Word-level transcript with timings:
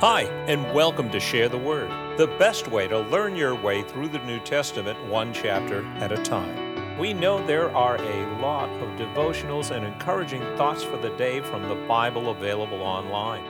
Hi, 0.00 0.22
and 0.46 0.72
welcome 0.72 1.10
to 1.10 1.18
Share 1.18 1.48
the 1.48 1.58
Word, 1.58 1.90
the 2.18 2.28
best 2.38 2.68
way 2.68 2.86
to 2.86 3.00
learn 3.00 3.34
your 3.34 3.56
way 3.56 3.82
through 3.82 4.10
the 4.10 4.20
New 4.20 4.38
Testament 4.38 4.96
one 5.08 5.32
chapter 5.32 5.84
at 5.96 6.12
a 6.12 6.22
time. 6.22 6.96
We 6.96 7.12
know 7.12 7.44
there 7.44 7.74
are 7.74 7.96
a 7.96 8.40
lot 8.40 8.68
of 8.80 8.90
devotionals 8.90 9.72
and 9.72 9.84
encouraging 9.84 10.42
thoughts 10.56 10.84
for 10.84 10.98
the 10.98 11.10
day 11.16 11.40
from 11.40 11.68
the 11.68 11.74
Bible 11.88 12.30
available 12.30 12.80
online. 12.80 13.42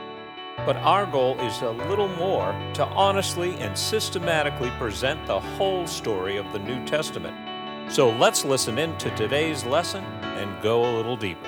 But 0.65 0.77
our 0.77 1.05
goal 1.05 1.39
is 1.39 1.61
a 1.61 1.69
little 1.69 2.07
more 2.07 2.51
to 2.73 2.83
honestly 2.83 3.53
and 3.57 3.77
systematically 3.77 4.71
present 4.79 5.23
the 5.27 5.39
whole 5.39 5.85
story 5.85 6.37
of 6.37 6.51
the 6.51 6.57
New 6.57 6.83
Testament. 6.87 7.93
So 7.93 8.09
let's 8.17 8.43
listen 8.43 8.79
in 8.79 8.97
to 8.97 9.15
today's 9.15 9.65
lesson 9.65 10.03
and 10.23 10.63
go 10.63 10.83
a 10.83 10.95
little 10.97 11.15
deeper. 11.15 11.47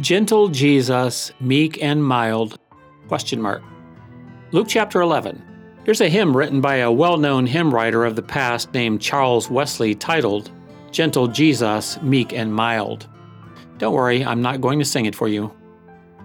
Gentle 0.00 0.48
Jesus, 0.48 1.30
meek 1.38 1.80
and 1.80 2.04
mild, 2.04 2.58
Question 3.10 3.42
mark. 3.42 3.60
Luke 4.52 4.68
chapter 4.68 5.00
11. 5.00 5.42
Here's 5.82 6.00
a 6.00 6.08
hymn 6.08 6.36
written 6.36 6.60
by 6.60 6.76
a 6.76 6.92
well 6.92 7.16
known 7.16 7.44
hymn 7.44 7.74
writer 7.74 8.04
of 8.04 8.14
the 8.14 8.22
past 8.22 8.72
named 8.72 9.00
Charles 9.00 9.50
Wesley 9.50 9.96
titled, 9.96 10.52
Gentle 10.92 11.26
Jesus, 11.26 12.00
Meek 12.02 12.32
and 12.32 12.54
Mild. 12.54 13.08
Don't 13.78 13.94
worry, 13.94 14.24
I'm 14.24 14.40
not 14.40 14.60
going 14.60 14.78
to 14.78 14.84
sing 14.84 15.06
it 15.06 15.16
for 15.16 15.26
you. 15.26 15.52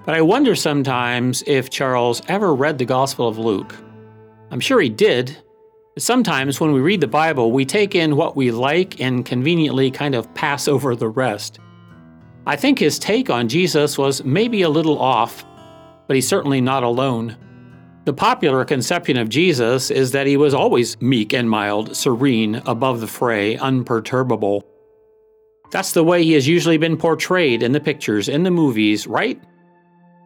But 0.05 0.13
I 0.13 0.21
wonder 0.21 0.53
sometimes 0.53 1.43
if 1.47 1.71
Charles 1.71 2.21
ever 2.27 2.53
read 2.53 2.77
the 2.77 2.85
Gospel 2.85 3.27
of 3.27 3.39
Luke. 3.39 3.73
I'm 4.51 4.59
sure 4.59 4.79
he 4.79 4.89
did. 4.89 5.35
But 5.95 6.03
sometimes 6.03 6.59
when 6.59 6.71
we 6.71 6.81
read 6.81 7.01
the 7.01 7.07
Bible, 7.07 7.51
we 7.51 7.65
take 7.65 7.95
in 7.95 8.15
what 8.15 8.35
we 8.35 8.51
like 8.51 9.01
and 9.01 9.25
conveniently 9.25 9.89
kind 9.89 10.13
of 10.13 10.31
pass 10.35 10.67
over 10.67 10.95
the 10.95 11.09
rest. 11.09 11.57
I 12.45 12.55
think 12.55 12.77
his 12.77 12.99
take 12.99 13.31
on 13.31 13.47
Jesus 13.47 13.97
was 13.97 14.23
maybe 14.23 14.61
a 14.61 14.69
little 14.69 14.99
off, 14.99 15.43
but 16.07 16.15
he's 16.15 16.27
certainly 16.27 16.61
not 16.61 16.83
alone. 16.83 17.37
The 18.05 18.13
popular 18.13 18.63
conception 18.65 19.17
of 19.17 19.29
Jesus 19.29 19.89
is 19.89 20.11
that 20.11 20.27
he 20.27 20.37
was 20.37 20.53
always 20.53 21.01
meek 21.01 21.33
and 21.33 21.49
mild, 21.49 21.95
serene, 21.95 22.61
above 22.67 23.01
the 23.01 23.07
fray, 23.07 23.57
unperturbable. 23.57 24.63
That's 25.71 25.93
the 25.93 26.03
way 26.03 26.23
he 26.23 26.33
has 26.33 26.47
usually 26.47 26.77
been 26.77 26.97
portrayed 26.97 27.63
in 27.63 27.71
the 27.71 27.79
pictures, 27.79 28.29
in 28.29 28.43
the 28.43 28.51
movies, 28.51 29.07
right? 29.07 29.41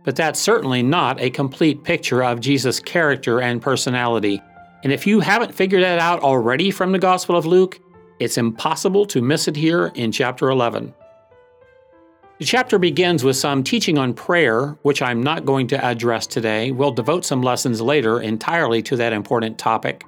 But 0.04 0.18
that's 0.18 0.40
certainly 0.40 0.84
not 0.84 1.22
a 1.22 1.30
complete 1.30 1.84
picture 1.84 2.22
of 2.24 2.42
Jesus' 2.42 2.80
character 2.80 3.40
and 3.42 3.62
personality. 3.62 4.42
And 4.84 4.92
if 4.92 5.08
you 5.08 5.22
haven't 5.22 5.56
figured 5.56 5.84
that 5.84 6.00
out 6.00 6.22
already 6.22 6.72
from 6.72 6.92
the 6.92 7.00
Gospel 7.00 7.38
of 7.38 7.46
Luke, 7.46 7.80
it's 8.20 8.38
impossible 8.38 9.06
to 9.06 9.22
miss 9.22 9.48
it 9.48 9.56
here 9.56 9.92
in 9.96 10.12
chapter 10.12 10.50
11. 10.50 10.94
The 12.40 12.46
chapter 12.46 12.80
begins 12.80 13.26
with 13.26 13.36
some 13.36 13.66
teaching 13.66 13.98
on 13.98 14.14
prayer, 14.14 14.78
which 14.84 15.02
I'm 15.02 15.22
not 15.22 15.44
going 15.44 15.68
to 15.68 15.86
address 15.86 16.26
today. 16.26 16.72
We'll 16.72 16.94
devote 16.94 17.26
some 17.26 17.42
lessons 17.42 17.82
later 17.82 18.22
entirely 18.22 18.82
to 18.84 18.96
that 18.96 19.12
important 19.12 19.58
topic. 19.58 20.06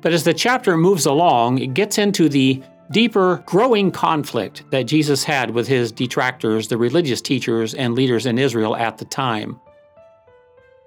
But 0.00 0.14
as 0.14 0.24
the 0.24 0.32
chapter 0.32 0.78
moves 0.78 1.04
along, 1.04 1.58
it 1.58 1.74
gets 1.74 1.98
into 1.98 2.30
the 2.30 2.62
deeper, 2.92 3.42
growing 3.44 3.90
conflict 3.90 4.64
that 4.70 4.84
Jesus 4.84 5.22
had 5.22 5.50
with 5.50 5.68
his 5.68 5.92
detractors, 5.92 6.66
the 6.66 6.78
religious 6.78 7.20
teachers 7.20 7.74
and 7.74 7.94
leaders 7.94 8.24
in 8.24 8.38
Israel 8.38 8.74
at 8.74 8.96
the 8.96 9.04
time. 9.04 9.60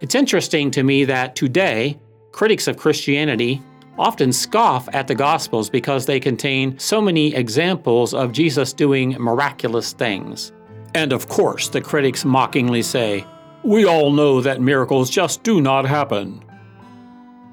It's 0.02 0.16
interesting 0.16 0.72
to 0.72 0.82
me 0.82 1.06
that 1.06 1.36
today, 1.36 2.00
critics 2.32 2.68
of 2.68 2.78
Christianity 2.78 3.62
often 4.00 4.34
scoff 4.34 4.90
at 4.92 5.08
the 5.08 5.14
Gospels 5.14 5.70
because 5.70 6.08
they 6.08 6.20
contain 6.20 6.80
so 6.80 7.00
many 7.00 7.36
examples 7.36 8.16
of 8.16 8.32
Jesus 8.32 8.74
doing 8.74 9.12
miraculous 9.20 9.94
things. 9.94 10.52
And 10.96 11.12
of 11.12 11.28
course, 11.28 11.70
the 11.70 11.82
critics 11.82 12.24
mockingly 12.24 12.82
say, 12.82 13.26
We 13.64 13.86
all 13.86 14.12
know 14.12 14.42
that 14.42 14.62
miracles 14.62 15.10
just 15.10 15.44
do 15.44 15.62
not 15.62 15.86
happen. 15.86 16.44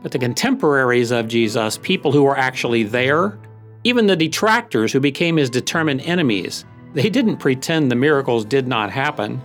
But 0.02 0.12
the 0.12 0.18
contemporaries 0.18 1.10
of 1.10 1.28
Jesus, 1.28 1.78
people 1.78 2.12
who 2.12 2.22
were 2.22 2.36
actually 2.36 2.84
there, 2.84 3.38
even 3.84 4.06
the 4.06 4.16
detractors 4.16 4.92
who 4.92 5.00
became 5.00 5.36
his 5.36 5.50
determined 5.50 6.02
enemies, 6.02 6.64
they 6.94 7.08
didn't 7.08 7.38
pretend 7.38 7.90
the 7.90 7.96
miracles 7.96 8.44
did 8.44 8.66
not 8.66 8.90
happen. 8.90 9.40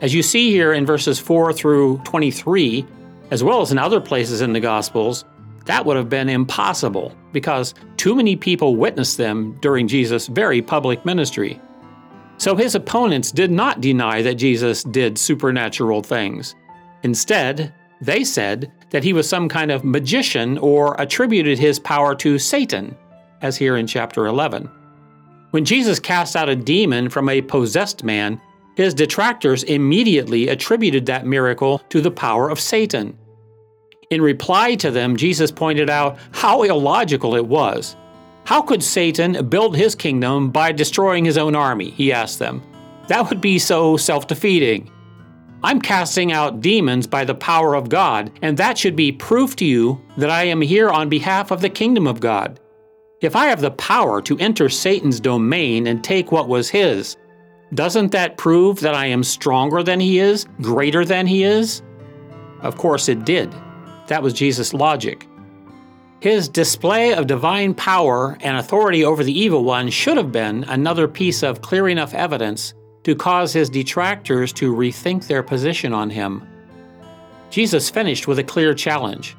As 0.00 0.14
you 0.14 0.22
see 0.22 0.50
here 0.50 0.72
in 0.72 0.86
verses 0.86 1.18
4 1.18 1.52
through 1.52 1.98
23, 2.04 2.86
as 3.30 3.42
well 3.42 3.60
as 3.60 3.72
in 3.72 3.78
other 3.78 4.00
places 4.00 4.40
in 4.40 4.52
the 4.52 4.60
Gospels, 4.60 5.24
that 5.64 5.84
would 5.84 5.96
have 5.96 6.08
been 6.08 6.28
impossible 6.28 7.14
because 7.32 7.74
too 7.96 8.14
many 8.14 8.36
people 8.36 8.76
witnessed 8.76 9.18
them 9.18 9.58
during 9.60 9.86
Jesus' 9.86 10.26
very 10.28 10.62
public 10.62 11.04
ministry. 11.04 11.60
So 12.38 12.54
his 12.54 12.74
opponents 12.74 13.32
did 13.32 13.50
not 13.50 13.80
deny 13.80 14.22
that 14.22 14.36
Jesus 14.36 14.84
did 14.84 15.18
supernatural 15.18 16.02
things. 16.02 16.54
Instead, 17.02 17.74
they 18.00 18.22
said 18.22 18.72
that 18.90 19.04
he 19.04 19.12
was 19.12 19.28
some 19.28 19.48
kind 19.48 19.70
of 19.70 19.84
magician 19.84 20.56
or 20.58 20.94
attributed 21.00 21.58
his 21.58 21.78
power 21.78 22.14
to 22.16 22.38
Satan, 22.38 22.96
as 23.42 23.56
here 23.56 23.76
in 23.76 23.86
chapter 23.86 24.26
11. 24.26 24.70
When 25.50 25.64
Jesus 25.64 25.98
cast 25.98 26.36
out 26.36 26.48
a 26.48 26.56
demon 26.56 27.08
from 27.08 27.28
a 27.28 27.42
possessed 27.42 28.04
man, 28.04 28.40
his 28.76 28.94
detractors 28.94 29.64
immediately 29.64 30.48
attributed 30.48 31.06
that 31.06 31.26
miracle 31.26 31.80
to 31.88 32.00
the 32.00 32.10
power 32.10 32.48
of 32.48 32.60
Satan. 32.60 33.18
In 34.10 34.22
reply 34.22 34.76
to 34.76 34.90
them, 34.90 35.16
Jesus 35.16 35.50
pointed 35.50 35.90
out 35.90 36.18
how 36.32 36.62
illogical 36.62 37.34
it 37.34 37.46
was 37.46 37.96
how 38.48 38.62
could 38.62 38.82
Satan 38.82 39.46
build 39.50 39.76
his 39.76 39.94
kingdom 39.94 40.50
by 40.50 40.72
destroying 40.72 41.22
his 41.22 41.36
own 41.36 41.54
army? 41.54 41.90
He 41.90 42.14
asked 42.14 42.38
them. 42.38 42.62
That 43.08 43.28
would 43.28 43.42
be 43.42 43.58
so 43.58 43.98
self 43.98 44.26
defeating. 44.26 44.90
I'm 45.62 45.82
casting 45.82 46.32
out 46.32 46.62
demons 46.62 47.06
by 47.06 47.26
the 47.26 47.34
power 47.34 47.74
of 47.74 47.90
God, 47.90 48.32
and 48.40 48.56
that 48.56 48.78
should 48.78 48.96
be 48.96 49.12
proof 49.12 49.54
to 49.56 49.66
you 49.66 50.00
that 50.16 50.30
I 50.30 50.44
am 50.44 50.62
here 50.62 50.88
on 50.88 51.10
behalf 51.10 51.50
of 51.50 51.60
the 51.60 51.68
kingdom 51.68 52.06
of 52.06 52.20
God. 52.20 52.58
If 53.20 53.36
I 53.36 53.48
have 53.48 53.60
the 53.60 53.72
power 53.72 54.22
to 54.22 54.38
enter 54.38 54.70
Satan's 54.70 55.20
domain 55.20 55.86
and 55.86 56.02
take 56.02 56.32
what 56.32 56.48
was 56.48 56.70
his, 56.70 57.18
doesn't 57.74 58.12
that 58.12 58.38
prove 58.38 58.80
that 58.80 58.94
I 58.94 59.04
am 59.04 59.24
stronger 59.24 59.82
than 59.82 60.00
he 60.00 60.20
is, 60.20 60.46
greater 60.62 61.04
than 61.04 61.26
he 61.26 61.42
is? 61.42 61.82
Of 62.62 62.78
course 62.78 63.10
it 63.10 63.26
did. 63.26 63.54
That 64.06 64.22
was 64.22 64.32
Jesus' 64.32 64.72
logic. 64.72 65.28
His 66.20 66.48
display 66.48 67.14
of 67.14 67.28
divine 67.28 67.74
power 67.74 68.36
and 68.40 68.56
authority 68.56 69.04
over 69.04 69.22
the 69.22 69.38
evil 69.38 69.62
one 69.62 69.88
should 69.88 70.16
have 70.16 70.32
been 70.32 70.64
another 70.64 71.06
piece 71.06 71.44
of 71.44 71.62
clear 71.62 71.88
enough 71.88 72.12
evidence 72.12 72.74
to 73.04 73.14
cause 73.14 73.52
his 73.52 73.70
detractors 73.70 74.52
to 74.54 74.74
rethink 74.74 75.28
their 75.28 75.44
position 75.44 75.92
on 75.92 76.10
him. 76.10 76.42
Jesus 77.50 77.88
finished 77.88 78.26
with 78.26 78.40
a 78.40 78.44
clear 78.44 78.74
challenge 78.74 79.36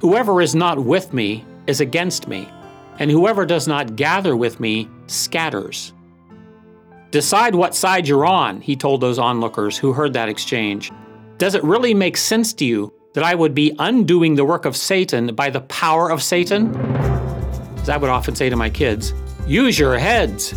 Whoever 0.00 0.40
is 0.40 0.54
not 0.54 0.78
with 0.78 1.12
me 1.12 1.44
is 1.66 1.80
against 1.80 2.26
me, 2.26 2.48
and 2.98 3.10
whoever 3.10 3.44
does 3.44 3.68
not 3.68 3.96
gather 3.96 4.34
with 4.34 4.60
me 4.60 4.88
scatters. 5.08 5.92
Decide 7.10 7.54
what 7.54 7.74
side 7.74 8.06
you're 8.06 8.24
on, 8.24 8.60
he 8.60 8.76
told 8.76 9.00
those 9.00 9.18
onlookers 9.18 9.76
who 9.76 9.92
heard 9.92 10.12
that 10.12 10.28
exchange. 10.28 10.90
Does 11.38 11.54
it 11.54 11.64
really 11.64 11.92
make 11.92 12.16
sense 12.16 12.54
to 12.54 12.64
you 12.64 12.92
that 13.12 13.24
I 13.24 13.34
would 13.34 13.54
be 13.54 13.74
undoing 13.78 14.34
the 14.34 14.44
work 14.44 14.64
of 14.64 14.76
Satan 14.76 15.34
by 15.34 15.50
the 15.50 15.62
power 15.62 16.10
of 16.10 16.22
Satan? 16.22 16.74
As 17.78 17.88
I 17.88 17.96
would 17.96 18.10
often 18.10 18.34
say 18.34 18.48
to 18.48 18.56
my 18.56 18.70
kids, 18.70 19.12
use 19.46 19.78
your 19.78 19.98
heads. 19.98 20.52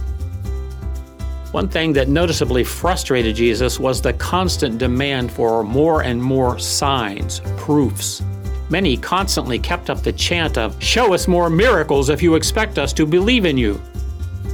One 1.52 1.68
thing 1.70 1.94
that 1.94 2.10
noticeably 2.10 2.64
frustrated 2.64 3.36
Jesus 3.36 3.80
was 3.80 4.02
the 4.02 4.14
constant 4.14 4.78
demand 4.78 5.32
for 5.32 5.64
more 5.64 6.04
and 6.04 6.22
more 6.22 6.60
signs, 6.60 7.42
proofs. 7.58 8.24
Many 8.70 8.98
constantly 8.98 9.60
kept 9.60 9.90
up 9.90 10.02
the 10.02 10.14
chant 10.14 10.58
of, 10.58 10.82
Show 10.82 11.14
us 11.14 11.28
more 11.28 11.50
miracles 11.50 12.10
if 12.10 12.24
you 12.24 12.36
expect 12.36 12.80
us 12.80 12.94
to 12.94 13.06
believe 13.06 13.46
in 13.46 13.58
you. 13.58 13.80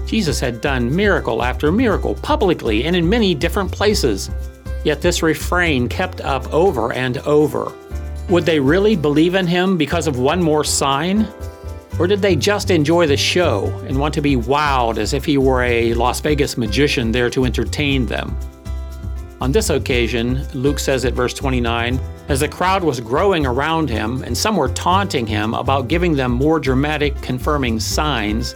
Jesus 0.06 0.40
had 0.40 0.60
done 0.60 0.94
miracle 0.94 1.44
after 1.44 1.72
miracle 1.72 2.16
publicly 2.16 2.86
and 2.86 2.96
in 2.96 3.08
many 3.08 3.36
different 3.36 3.72
places. 3.72 4.30
Yet 4.84 5.02
this 5.02 5.22
refrain 5.22 5.88
kept 5.88 6.22
up 6.22 6.52
over 6.54 6.92
and 6.94 7.20
over. 7.20 7.72
Would 8.30 8.46
they 8.46 8.60
really 8.60 8.96
believe 8.96 9.34
in 9.34 9.48
him 9.48 9.76
because 9.76 10.06
of 10.06 10.20
one 10.20 10.40
more 10.40 10.64
sign? 10.64 11.28
Or 11.98 12.06
did 12.06 12.22
they 12.22 12.36
just 12.36 12.70
enjoy 12.70 13.08
the 13.08 13.18
show 13.18 13.66
and 13.88 13.98
want 13.98 14.14
to 14.14 14.22
be 14.22 14.36
wowed 14.36 15.00
as 15.00 15.16
if 15.16 15.26
he 15.26 15.40
were 15.40 15.64
a 15.64 15.96
Las 15.96 16.20
Vegas 16.22 16.56
magician 16.56 17.12
there 17.12 17.32
to 17.32 17.46
entertain 17.46 18.06
them? 18.06 18.38
On 19.42 19.52
this 19.52 19.72
occasion, 19.72 20.48
Luke 20.54 20.78
says 20.78 21.06
at 21.06 21.14
verse 21.14 21.34
29, 21.34 22.00
as 22.28 22.42
the 22.42 22.48
crowd 22.48 22.84
was 22.84 23.00
growing 23.00 23.48
around 23.48 23.90
him 23.90 24.22
and 24.22 24.38
some 24.38 24.56
were 24.58 24.70
taunting 24.70 25.26
him 25.26 25.56
about 25.56 25.88
giving 25.88 26.16
them 26.16 26.32
more 26.32 26.60
dramatic 26.60 27.20
confirming 27.24 27.80
signs, 27.80 28.54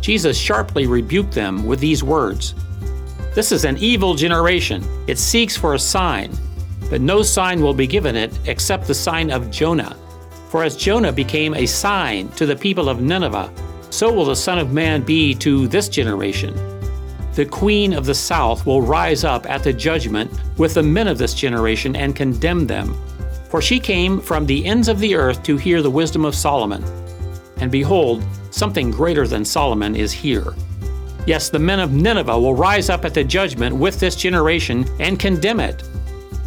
Jesus 0.00 0.38
sharply 0.38 0.86
rebuked 0.86 1.32
them 1.32 1.66
with 1.66 1.78
these 1.78 2.02
words 2.02 2.54
This 3.34 3.52
is 3.52 3.66
an 3.66 3.76
evil 3.76 4.14
generation. 4.14 4.82
It 5.06 5.18
seeks 5.18 5.58
for 5.58 5.74
a 5.74 5.78
sign 5.78 6.32
but 6.90 7.00
no 7.00 7.22
sign 7.22 7.62
will 7.62 7.72
be 7.72 7.86
given 7.86 8.16
it 8.16 8.36
except 8.44 8.86
the 8.86 8.94
sign 8.94 9.30
of 9.30 9.50
Jonah. 9.50 9.96
For 10.50 10.64
as 10.64 10.76
Jonah 10.76 11.12
became 11.12 11.54
a 11.54 11.64
sign 11.64 12.28
to 12.30 12.44
the 12.44 12.56
people 12.56 12.88
of 12.88 13.00
Nineveh, 13.00 13.52
so 13.90 14.12
will 14.12 14.24
the 14.24 14.36
Son 14.36 14.58
of 14.58 14.72
Man 14.72 15.02
be 15.02 15.34
to 15.36 15.68
this 15.68 15.88
generation. 15.88 16.52
The 17.34 17.46
queen 17.46 17.92
of 17.92 18.06
the 18.06 18.14
south 18.14 18.66
will 18.66 18.82
rise 18.82 19.22
up 19.22 19.48
at 19.48 19.62
the 19.62 19.72
judgment 19.72 20.30
with 20.58 20.74
the 20.74 20.82
men 20.82 21.06
of 21.06 21.16
this 21.16 21.32
generation 21.32 21.94
and 21.94 22.16
condemn 22.16 22.66
them. 22.66 22.94
For 23.48 23.62
she 23.62 23.78
came 23.78 24.20
from 24.20 24.46
the 24.46 24.66
ends 24.66 24.88
of 24.88 24.98
the 24.98 25.14
earth 25.14 25.42
to 25.44 25.56
hear 25.56 25.82
the 25.82 25.90
wisdom 25.90 26.24
of 26.24 26.34
Solomon. 26.34 26.84
And 27.58 27.70
behold, 27.70 28.24
something 28.50 28.90
greater 28.90 29.26
than 29.26 29.44
Solomon 29.44 29.94
is 29.94 30.12
here. 30.12 30.54
Yes, 31.26 31.50
the 31.50 31.58
men 31.58 31.78
of 31.78 31.92
Nineveh 31.92 32.38
will 32.38 32.54
rise 32.54 32.90
up 32.90 33.04
at 33.04 33.14
the 33.14 33.22
judgment 33.22 33.76
with 33.76 34.00
this 34.00 34.16
generation 34.16 34.84
and 34.98 35.18
condemn 35.18 35.60
it. 35.60 35.82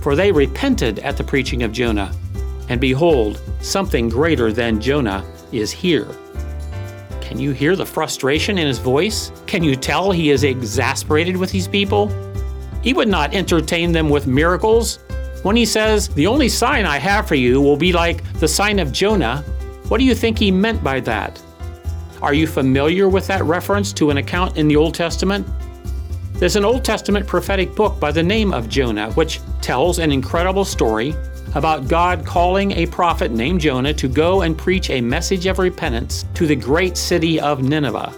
For 0.04 0.18
they 0.18 0.34
repented 0.34 1.00
at 1.00 1.16
the 1.16 1.24
preaching 1.24 1.64
of 1.64 1.72
Jonah. 1.72 2.14
And 2.68 2.82
behold, 2.82 3.42
something 3.62 4.10
greater 4.10 4.52
than 4.52 4.82
Jonah 4.82 5.26
is 5.54 5.72
here. 5.72 6.10
Can 7.22 7.40
you 7.40 7.52
hear 7.52 7.78
the 7.78 7.86
frustration 7.86 8.58
in 8.58 8.68
his 8.68 8.80
voice? 8.80 9.32
Can 9.48 9.64
you 9.64 9.78
tell 9.78 10.12
he 10.12 10.30
is 10.30 10.44
exasperated 10.44 11.38
with 11.38 11.52
these 11.52 11.70
people? 11.70 12.12
He 12.84 12.94
would 12.94 13.08
not 13.08 13.34
entertain 13.34 13.94
them 13.94 14.10
with 14.10 14.28
miracles. 14.28 15.00
When 15.44 15.56
he 15.56 15.66
says, 15.66 16.10
The 16.10 16.28
only 16.28 16.50
sign 16.50 16.86
I 16.86 16.98
have 16.98 17.26
for 17.26 17.36
you 17.36 17.62
will 17.62 17.78
be 17.78 17.94
like 17.94 18.24
the 18.40 18.48
sign 18.48 18.80
of 18.80 18.92
Jonah, 18.92 19.38
what 19.88 20.00
do 20.00 20.04
you 20.04 20.14
think 20.14 20.38
he 20.38 20.52
meant 20.52 20.84
by 20.84 21.00
that? 21.00 21.42
Are 22.22 22.34
you 22.34 22.46
familiar 22.46 23.08
with 23.08 23.26
that 23.28 23.44
reference 23.44 23.94
to 23.94 24.10
an 24.10 24.18
account 24.18 24.58
in 24.58 24.68
the 24.68 24.76
Old 24.76 24.96
Testament? 24.96 25.48
There's 26.44 26.58
an 26.58 26.66
Old 26.66 26.84
Testament 26.84 27.26
prophetic 27.26 27.74
book 27.74 28.02
by 28.02 28.12
the 28.12 28.22
name 28.22 28.52
of 28.52 28.68
Jonah, 28.68 29.14
which 29.14 29.40
tells 29.62 29.98
an 29.98 30.12
incredible 30.12 30.66
story 30.66 31.16
about 31.56 31.88
God 31.88 32.26
calling 32.26 32.74
a 32.74 32.86
prophet 32.86 33.32
named 33.32 33.62
Jonah 33.62 33.94
to 33.94 34.10
go 34.10 34.42
and 34.42 34.58
preach 34.58 34.90
a 34.90 35.00
message 35.00 35.46
of 35.46 35.58
repentance 35.58 36.26
to 36.34 36.46
the 36.46 36.54
great 36.54 36.98
city 36.98 37.40
of 37.40 37.64
Nineveh. 37.64 38.12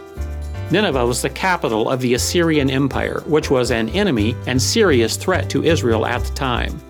Nineveh 0.72 1.06
was 1.06 1.22
the 1.22 1.30
capital 1.30 1.88
of 1.88 2.01
the 2.01 2.16
Assyrian 2.16 2.72
Empire, 2.72 3.22
which 3.27 3.51
was 3.51 3.69
an 3.69 3.89
enemy 3.89 4.36
and 4.48 4.60
serious 4.60 5.18
threat 5.18 5.48
to 5.51 5.63
Israel 5.63 6.07
at 6.07 6.24
the 6.24 6.33
time. 6.33 6.81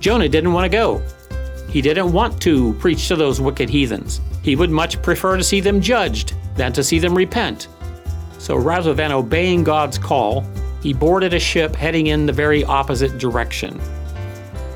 Jonah 0.00 0.30
didn't 0.30 0.54
want 0.54 0.64
to 0.64 0.74
go. 0.74 1.02
He 1.68 1.82
didn't 1.82 2.10
want 2.10 2.40
to 2.40 2.72
preach 2.76 3.06
to 3.08 3.16
those 3.16 3.38
wicked 3.38 3.68
heathens. 3.68 4.22
He 4.40 4.56
would 4.56 4.70
much 4.70 5.02
prefer 5.02 5.36
to 5.36 5.44
see 5.44 5.60
them 5.60 5.82
judged 5.82 6.32
than 6.56 6.72
to 6.72 6.82
see 6.82 6.98
them 6.98 7.14
repent. 7.14 7.68
So 8.44 8.56
rather 8.56 8.92
than 8.92 9.10
obeying 9.10 9.64
God's 9.64 9.96
call, 9.96 10.44
he 10.82 10.92
boarded 10.92 11.32
a 11.32 11.40
ship 11.40 11.74
heading 11.74 12.08
in 12.08 12.26
the 12.26 12.32
very 12.34 12.62
opposite 12.62 13.16
direction. 13.16 13.80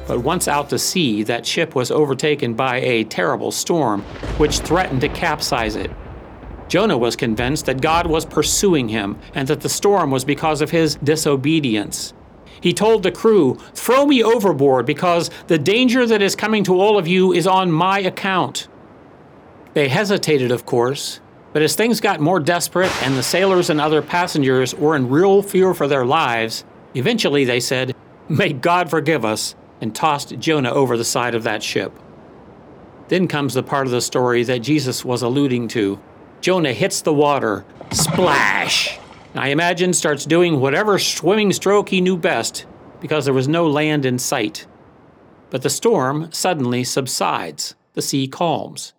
But 0.07 0.21
once 0.21 0.49
out 0.49 0.71
to 0.71 0.79
sea, 0.79 1.23
that 1.25 1.45
ship 1.45 1.75
was 1.75 1.91
overtaken 1.91 2.55
by 2.55 2.77
a 2.79 3.05
terrible 3.05 3.51
storm, 3.51 4.01
which 4.39 4.61
threatened 4.61 5.03
to 5.03 5.11
capsize 5.11 5.77
it. 5.77 5.91
Jonah 6.69 6.97
was 6.97 7.15
convinced 7.15 7.67
that 7.67 7.83
God 7.83 8.07
was 8.07 8.25
pursuing 8.25 8.89
him 8.89 9.19
and 9.35 9.47
that 9.49 9.61
the 9.61 9.69
storm 9.69 10.11
was 10.11 10.25
because 10.25 10.63
of 10.63 10.71
his 10.71 10.95
disobedience. 10.95 12.15
He 12.63 12.73
told 12.73 13.03
the 13.03 13.13
crew, 13.13 13.59
Throw 13.75 14.07
me 14.07 14.23
overboard 14.23 14.87
because 14.87 15.29
the 15.49 15.59
danger 15.59 16.07
that 16.07 16.23
is 16.23 16.35
coming 16.35 16.65
to 16.65 16.81
all 16.81 16.97
of 16.97 17.07
you 17.07 17.35
is 17.35 17.47
on 17.47 17.71
my 17.71 17.99
account. 17.99 18.67
They 19.75 19.89
hesitated, 19.89 20.51
of 20.51 20.65
course, 20.65 21.21
but 21.53 21.63
as 21.63 21.75
things 21.75 22.01
got 22.01 22.21
more 22.21 22.41
desperate 22.41 22.93
and 23.03 23.17
the 23.17 23.23
sailors 23.23 23.71
and 23.71 23.81
other 23.81 24.03
passengers 24.03 24.75
were 24.75 24.97
in 24.97 25.09
real 25.09 25.43
fear 25.43 25.73
for 25.75 25.89
their 25.89 26.05
lives, 26.05 26.65
eventually 26.95 27.45
they 27.45 27.61
said, 27.61 27.95
May 28.29 28.53
God 28.53 28.91
forgive 28.91 29.25
us, 29.25 29.55
and 29.81 29.95
tossed 29.95 30.39
Jonah 30.39 30.73
over 30.73 30.97
the 30.97 31.05
side 31.05 31.35
of 31.35 31.45
that 31.45 31.63
ship. 31.63 31.93
Then 33.09 33.27
comes 33.27 33.55
the 33.55 33.63
part 33.63 33.87
of 33.87 33.93
the 33.93 34.03
story 34.03 34.43
that 34.45 34.59
Jesus 34.59 35.05
was 35.05 35.23
alluding 35.23 35.69
to. 35.69 35.99
Jonah 36.41 36.73
hits 36.73 37.01
the 37.01 37.15
water, 37.15 37.65
splash! 37.91 38.99
I 39.35 39.49
imagine 39.49 39.93
starts 39.93 40.27
doing 40.27 40.61
whatever 40.61 40.99
swimming 40.99 41.53
stroke 41.53 41.89
he 41.89 42.01
knew 42.01 42.17
best 42.17 42.67
because 43.01 43.25
there 43.25 43.35
was 43.35 43.49
no 43.49 43.67
land 43.67 44.05
in 44.05 44.19
sight. 44.19 44.67
But 45.51 45.63
the 45.63 45.71
storm 45.71 46.31
suddenly 46.33 46.85
subsides, 46.85 47.75
the 47.95 48.03
sea 48.03 48.29
calms. 48.29 48.93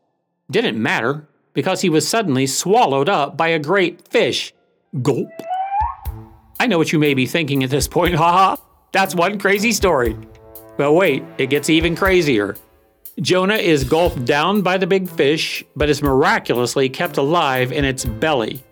Didn't 0.50 0.81
matter 0.81 1.28
because 1.54 1.81
he 1.81 1.90
was 1.90 2.07
suddenly 2.07 2.48
swallowed 2.48 3.10
up 3.10 3.38
by 3.38 3.50
a 3.50 3.60
great 3.60 4.07
fish. 4.07 4.54
Gulp. 5.01 5.30
I 6.60 6.68
know 6.68 6.78
what 6.78 6.92
you 6.92 7.00
may 7.00 7.13
be 7.13 7.25
thinking 7.25 7.63
at 7.63 7.69
this 7.69 7.88
point, 7.88 8.16
haha. 8.16 8.56
That's 8.92 9.16
one 9.16 9.40
crazy 9.40 9.72
story. 9.72 10.18
But 10.78 10.94
wait, 10.94 11.24
it 11.38 11.50
gets 11.50 11.69
even 11.69 11.96
crazier. 11.96 12.56
Jonah 13.22 13.56
is 13.56 13.84
gulped 13.84 14.24
down 14.25 14.62
by 14.62 14.78
the 14.78 14.88
big 14.88 15.10
fish, 15.10 15.63
but 15.75 15.90
is 15.90 16.01
miraculously 16.01 16.88
kept 16.88 17.18
alive 17.18 17.72
in 17.72 17.84
its 17.84 18.06
belly. 18.06 18.63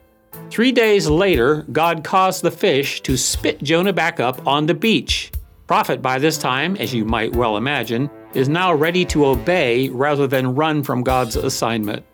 Three 0.50 0.72
days 0.72 1.10
later, 1.10 1.64
God 1.72 2.04
caused 2.04 2.42
the 2.42 2.52
fish 2.52 3.02
to 3.02 3.18
spit 3.18 3.62
Jonah 3.62 3.92
back 3.92 4.20
up 4.20 4.46
on 4.48 4.66
the 4.66 4.74
beach. 4.74 5.32
Prophet, 5.68 6.02
by 6.02 6.18
this 6.18 6.38
time, 6.38 6.78
as 6.78 6.94
you 6.94 7.04
might 7.04 7.36
well 7.36 7.58
imagine, 7.58 8.10
is 8.34 8.48
now 8.48 8.74
ready 8.74 9.04
to 9.06 9.26
obey 9.26 9.90
rather 9.90 10.28
than 10.28 10.56
run 10.56 10.84
from 10.84 11.04
God's 11.04 11.36
assignment. 11.36 12.06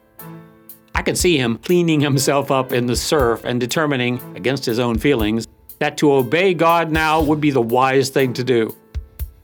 I 0.96 1.02
could 1.02 1.18
see 1.18 1.38
him 1.38 1.58
cleaning 1.58 2.00
himself 2.00 2.52
up 2.52 2.72
in 2.72 2.86
the 2.86 2.96
surf 2.96 3.44
and 3.44 3.60
determining, 3.60 4.22
against 4.36 4.66
his 4.66 4.80
own 4.80 4.98
feelings, 4.98 5.48
that 5.80 5.98
to 5.98 6.14
obey 6.14 6.54
God 6.54 6.92
now 6.92 7.22
would 7.22 7.42
be 7.42 7.52
the 7.52 7.62
wise 7.62 8.10
thing 8.10 8.34
to 8.34 8.44
do. 8.44 8.76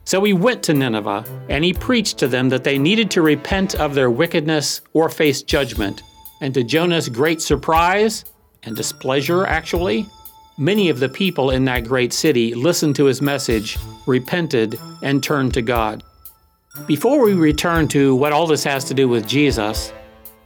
So 0.06 0.24
he 0.24 0.34
went 0.34 0.64
to 0.64 0.74
Nineveh, 0.74 1.26
and 1.50 1.64
he 1.64 1.74
preached 1.74 2.18
to 2.20 2.28
them 2.28 2.50
that 2.50 2.64
they 2.64 2.78
needed 2.78 3.12
to 3.12 3.22
repent 3.22 3.76
of 3.76 3.94
their 3.94 4.10
wickedness 4.10 4.82
or 4.94 5.10
face 5.10 5.44
judgment. 5.44 6.02
And 6.42 6.54
to 6.54 6.64
Jonah's 6.64 7.10
great 7.10 7.42
surprise 7.42 8.26
and 8.64 8.76
displeasure, 8.76 9.46
actually, 9.46 10.06
many 10.58 10.90
of 10.90 11.00
the 11.00 11.10
people 11.10 11.52
in 11.52 11.66
that 11.66 11.86
great 11.86 12.14
city 12.14 12.54
listened 12.54 12.96
to 12.96 13.06
his 13.06 13.22
message, 13.22 13.78
repented, 14.08 14.80
and 15.02 15.22
turned 15.22 15.54
to 15.56 15.62
God. 15.62 16.04
Before 16.88 17.24
we 17.24 17.34
return 17.34 17.88
to 17.90 18.16
what 18.16 18.34
all 18.34 18.48
this 18.48 18.64
has 18.64 18.86
to 18.86 18.94
do 18.94 19.08
with 19.08 19.28
Jesus, 19.28 19.92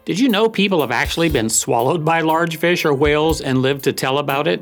did 0.06 0.20
you 0.20 0.28
know 0.28 0.50
people 0.50 0.82
have 0.82 0.92
actually 0.92 1.30
been 1.30 1.50
swallowed 1.50 2.04
by 2.04 2.20
large 2.20 2.58
fish 2.58 2.84
or 2.84 2.94
whales 2.94 3.40
and 3.40 3.62
lived 3.62 3.86
to 3.86 3.94
tell 3.94 4.18
about 4.18 4.48
it? 4.48 4.62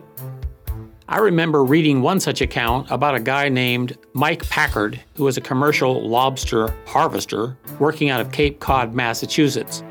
I 1.09 1.17
remember 1.17 1.63
reading 1.63 2.03
one 2.03 2.19
such 2.19 2.41
account 2.41 2.91
about 2.91 3.15
a 3.15 3.19
guy 3.19 3.49
named 3.49 3.97
Mike 4.13 4.47
Packard, 4.49 5.01
who 5.15 5.23
was 5.23 5.37
a 5.37 5.41
commercial 5.41 6.07
lobster 6.07 6.73
harvester 6.85 7.57
working 7.79 8.11
out 8.11 8.21
of 8.21 8.31
Cape 8.31 8.59
Cod, 8.59 8.93
Massachusetts. 8.93 9.83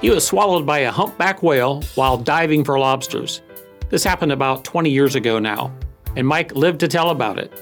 He 0.00 0.08
was 0.08 0.26
swallowed 0.26 0.64
by 0.64 0.78
a 0.78 0.90
humpback 0.90 1.42
whale 1.42 1.82
while 1.94 2.16
diving 2.16 2.64
for 2.64 2.78
lobsters. 2.78 3.42
This 3.90 4.02
happened 4.02 4.32
about 4.32 4.64
20 4.64 4.88
years 4.88 5.14
ago 5.14 5.38
now, 5.38 5.76
and 6.16 6.26
Mike 6.26 6.54
lived 6.54 6.80
to 6.80 6.88
tell 6.88 7.10
about 7.10 7.38
it. 7.38 7.52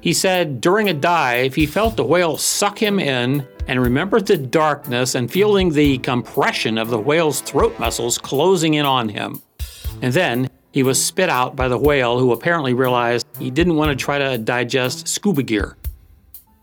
He 0.00 0.12
said 0.12 0.60
during 0.60 0.88
a 0.88 0.94
dive, 0.94 1.54
he 1.54 1.66
felt 1.66 1.96
the 1.96 2.04
whale 2.04 2.36
suck 2.36 2.82
him 2.82 2.98
in 2.98 3.46
and 3.68 3.80
remembered 3.80 4.26
the 4.26 4.36
darkness 4.36 5.14
and 5.14 5.30
feeling 5.30 5.70
the 5.70 5.98
compression 5.98 6.78
of 6.78 6.88
the 6.88 6.98
whale's 6.98 7.40
throat 7.42 7.78
muscles 7.78 8.18
closing 8.18 8.74
in 8.74 8.86
on 8.86 9.08
him. 9.08 9.40
And 10.02 10.12
then 10.12 10.50
he 10.72 10.82
was 10.82 11.02
spit 11.02 11.28
out 11.28 11.54
by 11.54 11.68
the 11.68 11.78
whale, 11.78 12.18
who 12.18 12.32
apparently 12.32 12.72
realized 12.72 13.26
he 13.38 13.50
didn't 13.50 13.76
want 13.76 13.90
to 13.90 14.04
try 14.04 14.18
to 14.18 14.38
digest 14.38 15.06
scuba 15.06 15.42
gear. 15.42 15.76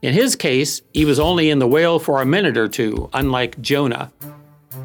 In 0.02 0.14
his 0.14 0.36
case, 0.36 0.82
he 0.94 1.06
was 1.06 1.20
only 1.20 1.50
in 1.50 1.60
the 1.60 1.68
whale 1.68 2.00
for 2.00 2.22
a 2.22 2.26
minute 2.26 2.58
or 2.58 2.68
two, 2.68 3.10
unlike 3.14 3.60
Jonah. 3.62 4.12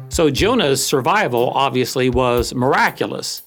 So 0.09 0.29
Jonah's 0.29 0.85
survival 0.85 1.51
obviously 1.51 2.09
was 2.09 2.53
miraculous. 2.53 3.43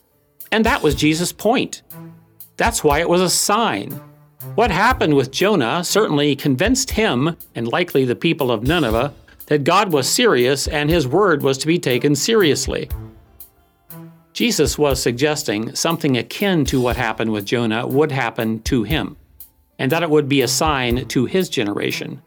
And 0.52 0.64
that 0.66 0.83
was 0.83 0.95
Jesus' 0.95 1.33
point. 1.33 1.83
That's 2.57 2.85
why 2.85 3.00
it 3.00 3.09
was 3.09 3.21
a 3.21 3.31
sign. 3.31 4.00
What 4.54 4.70
happened 4.70 5.14
with 5.14 5.32
Jonah 5.32 5.82
certainly 5.82 6.36
convinced 6.36 6.92
him, 6.92 7.36
and 7.56 7.66
likely 7.66 8.04
the 8.04 8.14
people 8.14 8.52
of 8.52 8.62
Nineveh, 8.62 9.12
that 9.46 9.64
God 9.64 9.92
was 9.92 10.08
serious 10.08 10.68
and 10.68 10.88
his 10.88 11.08
word 11.08 11.42
was 11.42 11.58
to 11.58 11.66
be 11.66 11.78
taken 11.78 12.14
seriously. 12.14 12.88
Jesus 14.32 14.78
was 14.78 15.02
suggesting 15.02 15.74
something 15.74 16.16
akin 16.16 16.64
to 16.66 16.80
what 16.80 16.96
happened 16.96 17.32
with 17.32 17.44
Jonah 17.44 17.86
would 17.86 18.12
happen 18.12 18.60
to 18.62 18.84
him, 18.84 19.16
and 19.78 19.90
that 19.90 20.02
it 20.02 20.10
would 20.10 20.28
be 20.28 20.42
a 20.42 20.48
sign 20.48 21.06
to 21.08 21.26
his 21.26 21.48
generation. 21.48 22.22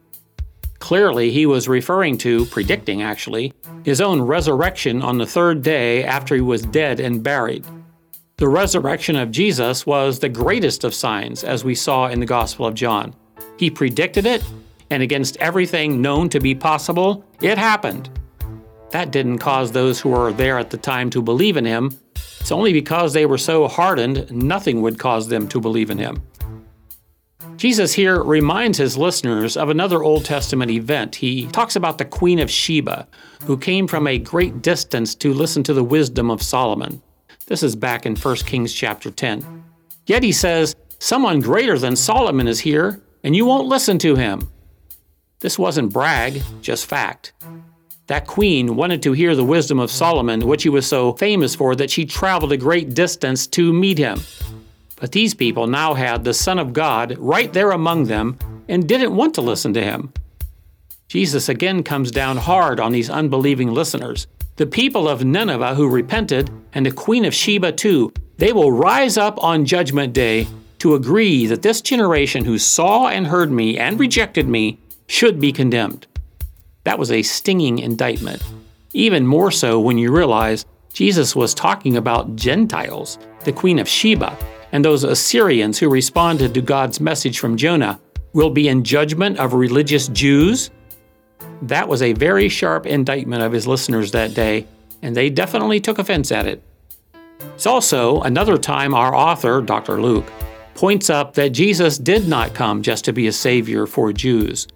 Clearly, 0.79 1.31
he 1.31 1.45
was 1.45 1.67
referring 1.67 2.17
to, 2.19 2.45
predicting 2.47 3.01
actually, 3.01 3.53
his 3.83 4.01
own 4.01 4.21
resurrection 4.21 5.01
on 5.01 5.17
the 5.17 5.25
third 5.25 5.61
day 5.61 6.03
after 6.03 6.35
he 6.35 6.41
was 6.41 6.61
dead 6.61 6.99
and 6.99 7.23
buried. 7.23 7.65
The 8.39 8.47
resurrection 8.47 9.15
of 9.15 9.31
Jesus 9.31 9.83
was 9.83 10.19
the 10.19 10.29
greatest 10.29 10.83
of 10.83 10.93
signs, 10.93 11.43
as 11.43 11.63
we 11.63 11.73
saw 11.73 12.07
in 12.07 12.19
the 12.19 12.25
Gospel 12.27 12.67
of 12.67 12.75
John. 12.75 13.15
He 13.57 13.71
predicted 13.71 14.27
it, 14.27 14.43
and 14.91 15.01
against 15.01 15.37
everything 15.37 16.03
known 16.03 16.29
to 16.29 16.39
be 16.39 16.53
possible, 16.53 17.25
it 17.41 17.57
happened. 17.57 18.11
That 18.91 19.09
didn't 19.09 19.39
cause 19.39 19.71
those 19.71 19.99
who 19.99 20.09
were 20.09 20.31
there 20.31 20.59
at 20.59 20.69
the 20.69 20.77
time 20.77 21.09
to 21.09 21.21
believe 21.23 21.57
in 21.57 21.65
him. 21.65 21.99
It's 22.39 22.51
only 22.51 22.73
because 22.73 23.13
they 23.13 23.25
were 23.25 23.39
so 23.39 23.67
hardened, 23.67 24.29
nothing 24.31 24.83
would 24.83 24.99
cause 24.99 25.29
them 25.29 25.47
to 25.47 25.59
believe 25.59 25.89
in 25.89 25.97
him. 25.97 26.21
Jesus 27.55 27.91
here 27.91 28.21
reminds 28.21 28.77
his 28.77 28.95
listeners 28.95 29.57
of 29.57 29.69
another 29.69 30.03
Old 30.03 30.25
Testament 30.25 30.69
event. 30.69 31.15
He 31.15 31.47
talks 31.47 31.75
about 31.75 31.97
the 31.97 32.05
Queen 32.05 32.37
of 32.37 32.51
Sheba, 32.51 33.07
who 33.45 33.57
came 33.57 33.87
from 33.87 34.05
a 34.05 34.19
great 34.19 34.61
distance 34.61 35.15
to 35.15 35.33
listen 35.33 35.63
to 35.63 35.73
the 35.73 35.83
wisdom 35.83 36.29
of 36.29 36.43
Solomon. 36.43 37.01
This 37.47 37.63
is 37.63 37.77
back 37.77 38.05
in 38.05 38.17
1 38.17 38.35
Kings 38.37 38.73
chapter 38.73 39.09
10. 39.09 39.63
Yet 40.05 40.21
he 40.21 40.33
says, 40.33 40.75
Someone 40.99 41.39
greater 41.39 41.79
than 41.79 41.95
Solomon 41.95 42.45
is 42.45 42.59
here, 42.59 43.01
and 43.23 43.33
you 43.33 43.45
won't 43.45 43.69
listen 43.69 43.97
to 43.99 44.15
him. 44.15 44.49
This 45.39 45.57
wasn't 45.57 45.93
brag, 45.93 46.41
just 46.61 46.87
fact. 46.87 47.31
That 48.07 48.27
queen 48.27 48.75
wanted 48.75 49.01
to 49.03 49.13
hear 49.13 49.33
the 49.33 49.45
wisdom 49.45 49.79
of 49.79 49.91
Solomon, 49.91 50.45
which 50.45 50.63
he 50.63 50.69
was 50.69 50.85
so 50.85 51.13
famous 51.13 51.55
for 51.55 51.73
that 51.77 51.89
she 51.89 52.05
traveled 52.05 52.51
a 52.51 52.57
great 52.57 52.93
distance 52.93 53.47
to 53.47 53.71
meet 53.71 53.97
him. 53.97 54.19
But 54.97 55.13
these 55.13 55.33
people 55.33 55.67
now 55.67 55.93
had 55.93 56.25
the 56.25 56.33
Son 56.33 56.59
of 56.59 56.73
God 56.73 57.15
right 57.17 57.53
there 57.53 57.71
among 57.71 58.05
them 58.05 58.37
and 58.67 58.89
didn't 58.89 59.15
want 59.15 59.33
to 59.35 59.41
listen 59.41 59.73
to 59.73 59.81
him. 59.81 60.11
Jesus 61.07 61.47
again 61.47 61.83
comes 61.83 62.11
down 62.11 62.35
hard 62.35 62.81
on 62.81 62.91
these 62.91 63.09
unbelieving 63.09 63.71
listeners. 63.71 64.27
The 64.57 64.65
people 64.65 65.07
of 65.07 65.23
Nineveh 65.23 65.75
who 65.75 65.87
repented, 65.87 66.49
and 66.73 66.83
the 66.83 66.91
Queen 66.91 67.25
of 67.25 67.33
Sheba 67.33 67.71
too, 67.73 68.11
they 68.37 68.53
will 68.53 68.71
rise 68.71 69.15
up 69.15 69.41
on 69.43 69.65
Judgment 69.65 70.13
Day 70.13 70.47
to 70.79 70.95
agree 70.95 71.45
that 71.45 71.61
this 71.61 71.79
generation 71.79 72.43
who 72.43 72.57
saw 72.57 73.07
and 73.07 73.27
heard 73.27 73.51
me 73.51 73.77
and 73.77 73.99
rejected 73.99 74.47
me 74.47 74.79
should 75.05 75.39
be 75.39 75.51
condemned. 75.51 76.07
That 76.85 76.97
was 76.97 77.11
a 77.11 77.21
stinging 77.21 77.77
indictment. 77.77 78.41
Even 78.93 79.27
more 79.27 79.51
so 79.51 79.79
when 79.79 79.99
you 79.99 80.11
realize 80.11 80.65
Jesus 80.91 81.35
was 81.35 81.53
talking 81.53 81.95
about 81.95 82.35
Gentiles, 82.35 83.19
the 83.43 83.53
Queen 83.53 83.77
of 83.77 83.87
Sheba, 83.87 84.35
and 84.71 84.83
those 84.83 85.03
Assyrians 85.03 85.77
who 85.77 85.87
responded 85.87 86.55
to 86.55 86.61
God's 86.61 86.99
message 86.99 87.37
from 87.37 87.57
Jonah 87.57 87.99
will 88.33 88.49
be 88.49 88.69
in 88.69 88.83
judgment 88.83 89.37
of 89.37 89.53
religious 89.53 90.07
Jews. 90.07 90.71
That 91.61 91.87
was 91.87 92.01
a 92.01 92.13
very 92.13 92.49
sharp 92.49 92.85
indictment 92.85 93.43
of 93.43 93.51
his 93.51 93.67
listeners 93.67 94.11
that 94.11 94.33
day, 94.33 94.67
and 95.01 95.15
they 95.15 95.29
definitely 95.29 95.79
took 95.79 95.99
offense 95.99 96.31
at 96.31 96.45
it. 96.45 96.63
It's 97.55 97.65
also 97.65 98.21
another 98.21 98.57
time 98.57 98.93
our 98.93 99.15
author, 99.15 99.61
Dr. 99.61 100.01
Luke, 100.01 100.31
points 100.75 101.09
up 101.09 101.33
that 101.33 101.49
Jesus 101.49 101.97
did 101.97 102.27
not 102.27 102.53
come 102.53 102.81
just 102.81 103.05
to 103.05 103.13
be 103.13 103.27
a 103.27 103.31
savior 103.31 103.87
for 103.87 104.13
Jews. 104.13 104.67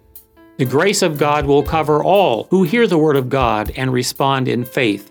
The 0.58 0.64
grace 0.64 1.02
of 1.02 1.18
God 1.18 1.46
will 1.46 1.62
cover 1.62 2.04
all 2.04 2.44
who 2.50 2.64
hear 2.64 2.86
the 2.86 2.98
word 2.98 3.16
of 3.16 3.28
God 3.28 3.72
and 3.76 3.92
respond 3.92 4.48
in 4.48 4.64
faith. 4.64 5.10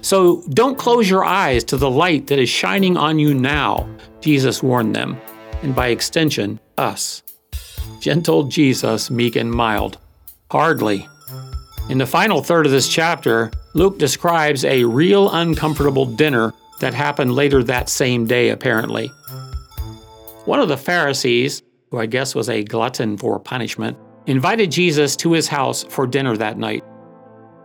So 0.00 0.42
don't 0.50 0.78
close 0.78 1.08
your 1.08 1.24
eyes 1.24 1.64
to 1.64 1.76
the 1.76 1.90
light 1.90 2.26
that 2.28 2.38
is 2.38 2.48
shining 2.48 2.96
on 2.96 3.18
you 3.18 3.34
now, 3.34 3.88
Jesus 4.20 4.62
warned 4.62 4.94
them, 4.94 5.20
and 5.62 5.74
by 5.74 5.88
extension, 5.88 6.60
us. 6.78 7.22
Gentle 8.00 8.44
Jesus, 8.44 9.10
meek 9.10 9.36
and 9.36 9.50
mild. 9.50 9.98
Hardly. 10.50 11.08
In 11.88 11.98
the 11.98 12.06
final 12.06 12.42
third 12.42 12.66
of 12.66 12.72
this 12.72 12.88
chapter, 12.88 13.50
Luke 13.74 13.98
describes 13.98 14.64
a 14.64 14.84
real 14.84 15.30
uncomfortable 15.30 16.06
dinner 16.06 16.54
that 16.80 16.94
happened 16.94 17.34
later 17.34 17.62
that 17.64 17.88
same 17.88 18.26
day, 18.26 18.50
apparently. 18.50 19.08
One 20.44 20.60
of 20.60 20.68
the 20.68 20.76
Pharisees, 20.76 21.62
who 21.90 21.98
I 21.98 22.06
guess 22.06 22.34
was 22.34 22.48
a 22.48 22.64
glutton 22.64 23.16
for 23.16 23.38
punishment, 23.38 23.96
invited 24.26 24.70
Jesus 24.70 25.16
to 25.16 25.32
his 25.32 25.48
house 25.48 25.84
for 25.84 26.06
dinner 26.06 26.36
that 26.36 26.58
night. 26.58 26.84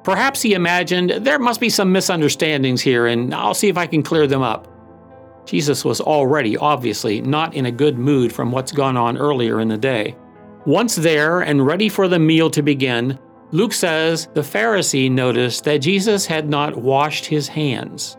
Perhaps 0.04 0.42
he 0.42 0.54
imagined 0.54 1.12
there 1.12 1.40
must 1.40 1.60
be 1.60 1.70
some 1.70 1.92
misunderstandings 1.92 2.82
here, 2.82 3.08
and 3.08 3.34
I'll 3.34 3.54
see 3.54 3.68
if 3.68 3.78
I 3.78 3.88
can 3.88 4.02
clear 4.02 4.28
them 4.28 4.42
up. 4.42 4.68
Jesus 5.46 5.84
was 5.84 6.00
already, 6.00 6.58
obviously, 6.58 7.22
not 7.22 7.54
in 7.54 7.66
a 7.66 7.72
good 7.72 7.98
mood 7.98 8.32
from 8.32 8.52
what's 8.52 8.72
gone 8.72 8.98
on 8.98 9.18
earlier 9.18 9.60
in 9.60 9.68
the 9.68 9.78
day. 9.78 10.16
Once 10.70 10.96
there 10.98 11.40
and 11.40 11.66
ready 11.66 11.90
for 11.90 12.08
the 12.08 12.20
meal 12.20 12.48
to 12.48 12.62
begin, 12.62 13.18
Luke 13.50 13.74
says 13.74 14.28
the 14.36 14.42
Pharisee 14.42 15.10
noticed 15.10 15.64
that 15.64 15.80
Jesus 15.80 16.28
had 16.28 16.48
not 16.48 16.78
washed 16.78 17.26
his 17.26 17.48
hands. 17.48 18.18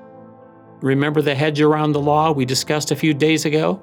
Remember 0.81 1.23
the 1.23 1.33
hedge 1.33 1.61
around 1.61 1.93
the 1.93 2.01
law 2.01 2.33
we 2.33 2.45
discussed 2.45 2.91
a 2.91 2.97
few 2.97 3.15
days 3.15 3.45
ago? 3.45 3.81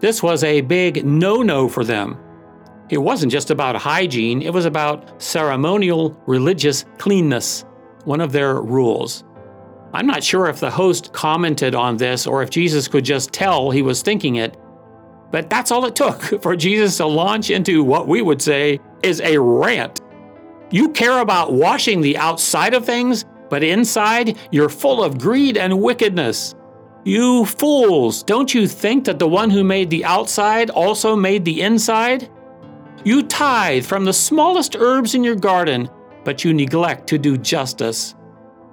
This 0.00 0.24
was 0.24 0.42
a 0.42 0.60
big 0.62 1.04
no 1.04 1.40
no 1.42 1.68
for 1.68 1.84
them. 1.84 2.18
It 2.90 2.98
wasn't 2.98 3.30
just 3.30 3.52
about 3.52 3.76
hygiene, 3.76 4.42
it 4.42 4.52
was 4.52 4.64
about 4.64 5.22
ceremonial 5.22 6.20
religious 6.26 6.86
cleanness, 6.98 7.64
one 8.06 8.20
of 8.20 8.32
their 8.32 8.60
rules. 8.60 9.22
I'm 9.92 10.08
not 10.08 10.24
sure 10.24 10.48
if 10.48 10.58
the 10.58 10.68
host 10.68 11.12
commented 11.12 11.76
on 11.76 11.98
this 11.98 12.26
or 12.26 12.42
if 12.42 12.50
Jesus 12.50 12.88
could 12.88 13.04
just 13.04 13.30
tell 13.30 13.70
he 13.70 13.82
was 13.82 14.02
thinking 14.02 14.34
it, 14.34 14.56
but 15.30 15.50
that's 15.50 15.70
all 15.70 15.84
it 15.84 15.96
took 15.96 16.22
for 16.42 16.56
Jesus 16.56 16.96
to 16.98 17.06
launch 17.06 17.50
into 17.50 17.82
what 17.82 18.08
we 18.08 18.22
would 18.22 18.40
say 18.40 18.80
is 19.02 19.20
a 19.20 19.38
rant. 19.38 20.00
You 20.70 20.88
care 20.90 21.20
about 21.20 21.52
washing 21.52 22.00
the 22.00 22.16
outside 22.16 22.74
of 22.74 22.84
things, 22.84 23.24
but 23.50 23.62
inside 23.62 24.38
you're 24.50 24.68
full 24.68 25.04
of 25.04 25.18
greed 25.18 25.56
and 25.56 25.80
wickedness. 25.80 26.54
You 27.04 27.44
fools, 27.44 28.22
don't 28.22 28.54
you 28.54 28.66
think 28.66 29.04
that 29.04 29.18
the 29.18 29.28
one 29.28 29.50
who 29.50 29.62
made 29.62 29.90
the 29.90 30.04
outside 30.04 30.70
also 30.70 31.14
made 31.14 31.44
the 31.44 31.60
inside? 31.60 32.30
You 33.04 33.22
tithe 33.22 33.84
from 33.84 34.06
the 34.06 34.12
smallest 34.14 34.74
herbs 34.76 35.14
in 35.14 35.22
your 35.22 35.36
garden, 35.36 35.90
but 36.24 36.42
you 36.42 36.54
neglect 36.54 37.06
to 37.08 37.18
do 37.18 37.36
justice. 37.36 38.14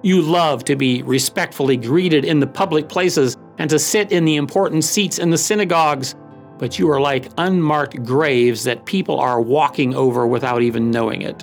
You 0.00 0.22
love 0.22 0.64
to 0.64 0.74
be 0.74 1.02
respectfully 1.02 1.76
greeted 1.76 2.24
in 2.24 2.40
the 2.40 2.46
public 2.46 2.88
places 2.88 3.36
and 3.58 3.68
to 3.68 3.78
sit 3.78 4.10
in 4.10 4.24
the 4.24 4.36
important 4.36 4.84
seats 4.84 5.18
in 5.18 5.28
the 5.28 5.38
synagogues, 5.38 6.14
but 6.62 6.78
you 6.78 6.88
are 6.88 7.00
like 7.00 7.28
unmarked 7.38 8.04
graves 8.04 8.62
that 8.62 8.86
people 8.86 9.18
are 9.18 9.40
walking 9.40 9.96
over 9.96 10.28
without 10.28 10.62
even 10.62 10.92
knowing 10.92 11.22
it. 11.22 11.42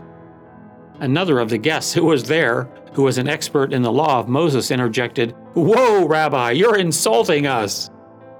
Another 1.01 1.39
of 1.39 1.49
the 1.49 1.57
guests 1.57 1.91
who 1.91 2.05
was 2.05 2.23
there, 2.23 2.69
who 2.93 3.03
was 3.03 3.17
an 3.17 3.27
expert 3.27 3.73
in 3.73 3.81
the 3.81 3.91
law 3.91 4.21
of 4.21 4.29
Moses, 4.29 4.71
interjected, 4.71 5.35
Whoa, 5.55 6.07
Rabbi, 6.07 6.51
you're 6.51 6.77
insulting 6.77 7.47
us! 7.47 7.89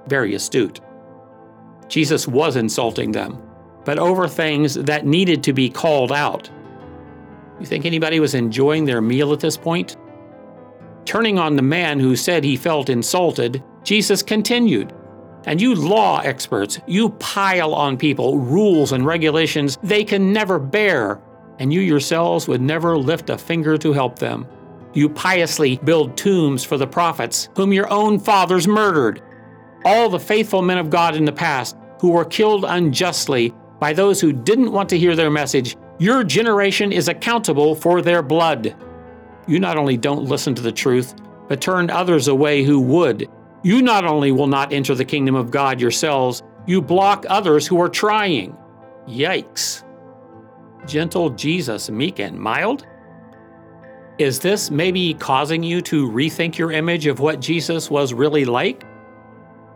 Very 0.06 0.34
astute. 0.34 0.80
Jesus 1.88 2.26
was 2.26 2.56
insulting 2.56 3.12
them 3.12 3.42
but 3.84 3.98
over 3.98 4.26
things 4.26 4.74
that 4.74 5.04
needed 5.04 5.42
to 5.42 5.52
be 5.52 5.68
called 5.68 6.12
out. 6.12 6.50
You 7.60 7.66
think 7.66 7.84
anybody 7.84 8.20
was 8.20 8.34
enjoying 8.34 8.86
their 8.86 9.02
meal 9.02 9.34
at 9.34 9.40
this 9.40 9.58
point? 9.58 9.98
Turning 11.04 11.38
on 11.38 11.56
the 11.56 11.62
man 11.62 12.00
who 12.00 12.16
said 12.16 12.42
he 12.42 12.56
felt 12.56 12.88
insulted, 12.88 13.62
Jesus 13.82 14.22
continued. 14.22 14.94
And 15.46 15.60
you 15.60 15.74
law 15.74 16.20
experts, 16.20 16.78
you 16.86 17.10
pile 17.10 17.74
on 17.74 17.96
people 17.96 18.38
rules 18.38 18.92
and 18.92 19.06
regulations 19.06 19.78
they 19.82 20.04
can 20.04 20.32
never 20.32 20.58
bear, 20.58 21.20
and 21.58 21.72
you 21.72 21.80
yourselves 21.80 22.46
would 22.46 22.60
never 22.60 22.96
lift 22.96 23.30
a 23.30 23.38
finger 23.38 23.78
to 23.78 23.92
help 23.92 24.18
them. 24.18 24.46
You 24.92 25.08
piously 25.08 25.76
build 25.78 26.16
tombs 26.16 26.64
for 26.64 26.76
the 26.76 26.86
prophets 26.86 27.48
whom 27.56 27.72
your 27.72 27.90
own 27.92 28.18
fathers 28.18 28.66
murdered. 28.66 29.22
All 29.84 30.08
the 30.08 30.18
faithful 30.18 30.62
men 30.62 30.78
of 30.78 30.90
God 30.90 31.16
in 31.16 31.24
the 31.24 31.32
past 31.32 31.76
who 32.00 32.10
were 32.10 32.24
killed 32.24 32.64
unjustly 32.66 33.54
by 33.78 33.92
those 33.92 34.20
who 34.20 34.32
didn't 34.32 34.72
want 34.72 34.88
to 34.90 34.98
hear 34.98 35.16
their 35.16 35.30
message, 35.30 35.76
your 35.98 36.24
generation 36.24 36.92
is 36.92 37.08
accountable 37.08 37.74
for 37.74 38.02
their 38.02 38.22
blood. 38.22 38.74
You 39.46 39.58
not 39.58 39.78
only 39.78 39.96
don't 39.96 40.24
listen 40.24 40.54
to 40.54 40.62
the 40.62 40.72
truth, 40.72 41.14
but 41.48 41.60
turn 41.60 41.90
others 41.90 42.28
away 42.28 42.62
who 42.62 42.80
would. 42.80 43.28
You 43.62 43.82
not 43.82 44.04
only 44.04 44.32
will 44.32 44.46
not 44.46 44.72
enter 44.72 44.94
the 44.94 45.04
kingdom 45.04 45.34
of 45.34 45.50
God 45.50 45.80
yourselves, 45.80 46.42
you 46.66 46.80
block 46.80 47.26
others 47.28 47.66
who 47.66 47.80
are 47.80 47.88
trying. 47.88 48.56
Yikes. 49.06 49.84
Gentle 50.86 51.30
Jesus, 51.30 51.90
meek 51.90 52.18
and 52.20 52.38
mild? 52.38 52.86
Is 54.18 54.38
this 54.38 54.70
maybe 54.70 55.14
causing 55.14 55.62
you 55.62 55.80
to 55.82 56.08
rethink 56.10 56.58
your 56.58 56.72
image 56.72 57.06
of 57.06 57.20
what 57.20 57.40
Jesus 57.40 57.90
was 57.90 58.12
really 58.12 58.44
like? 58.44 58.84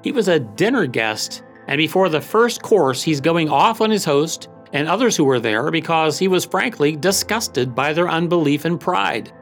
He 0.02 0.12
was 0.12 0.28
a 0.28 0.40
dinner 0.40 0.86
guest 0.86 1.42
and 1.66 1.78
before 1.78 2.08
the 2.08 2.20
first 2.20 2.62
course, 2.62 3.02
he's 3.02 3.20
going 3.20 3.48
off 3.48 3.80
on 3.80 3.90
his 3.90 4.04
host 4.04 4.48
and 4.72 4.88
others 4.88 5.16
who 5.16 5.24
were 5.24 5.40
there 5.40 5.70
because 5.70 6.18
he 6.18 6.28
was 6.28 6.44
frankly 6.44 6.96
disgusted 6.96 7.74
by 7.74 7.92
their 7.92 8.08
unbelief 8.08 8.64
and 8.64 8.80
pride. 8.80 9.32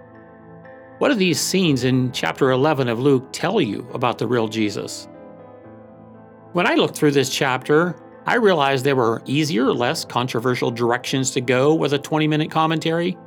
What 1.03 1.09
do 1.09 1.15
these 1.17 1.41
scenes 1.41 1.83
in 1.83 2.13
chapter 2.13 2.53
11 2.53 2.87
of 2.87 3.01
Luke 3.01 3.27
tell 3.33 3.61
you 3.61 3.85
about 3.93 4.19
the 4.19 4.27
real 4.29 4.47
Jesus? 4.47 5.09
When 6.53 6.65
I 6.65 6.75
looked 6.75 6.97
through 6.97 7.11
this 7.11 7.29
chapter, 7.29 7.97
I 8.25 8.37
realized 8.37 8.85
there 8.85 8.95
were 8.95 9.21
easier, 9.27 9.73
less 9.73 10.05
controversial 10.05 10.71
directions 10.71 11.33
to 11.33 11.41
go 11.41 11.75
with 11.75 11.93
a 11.93 11.99
20 11.99 12.29
minute 12.29 12.53
commentary. 12.53 13.19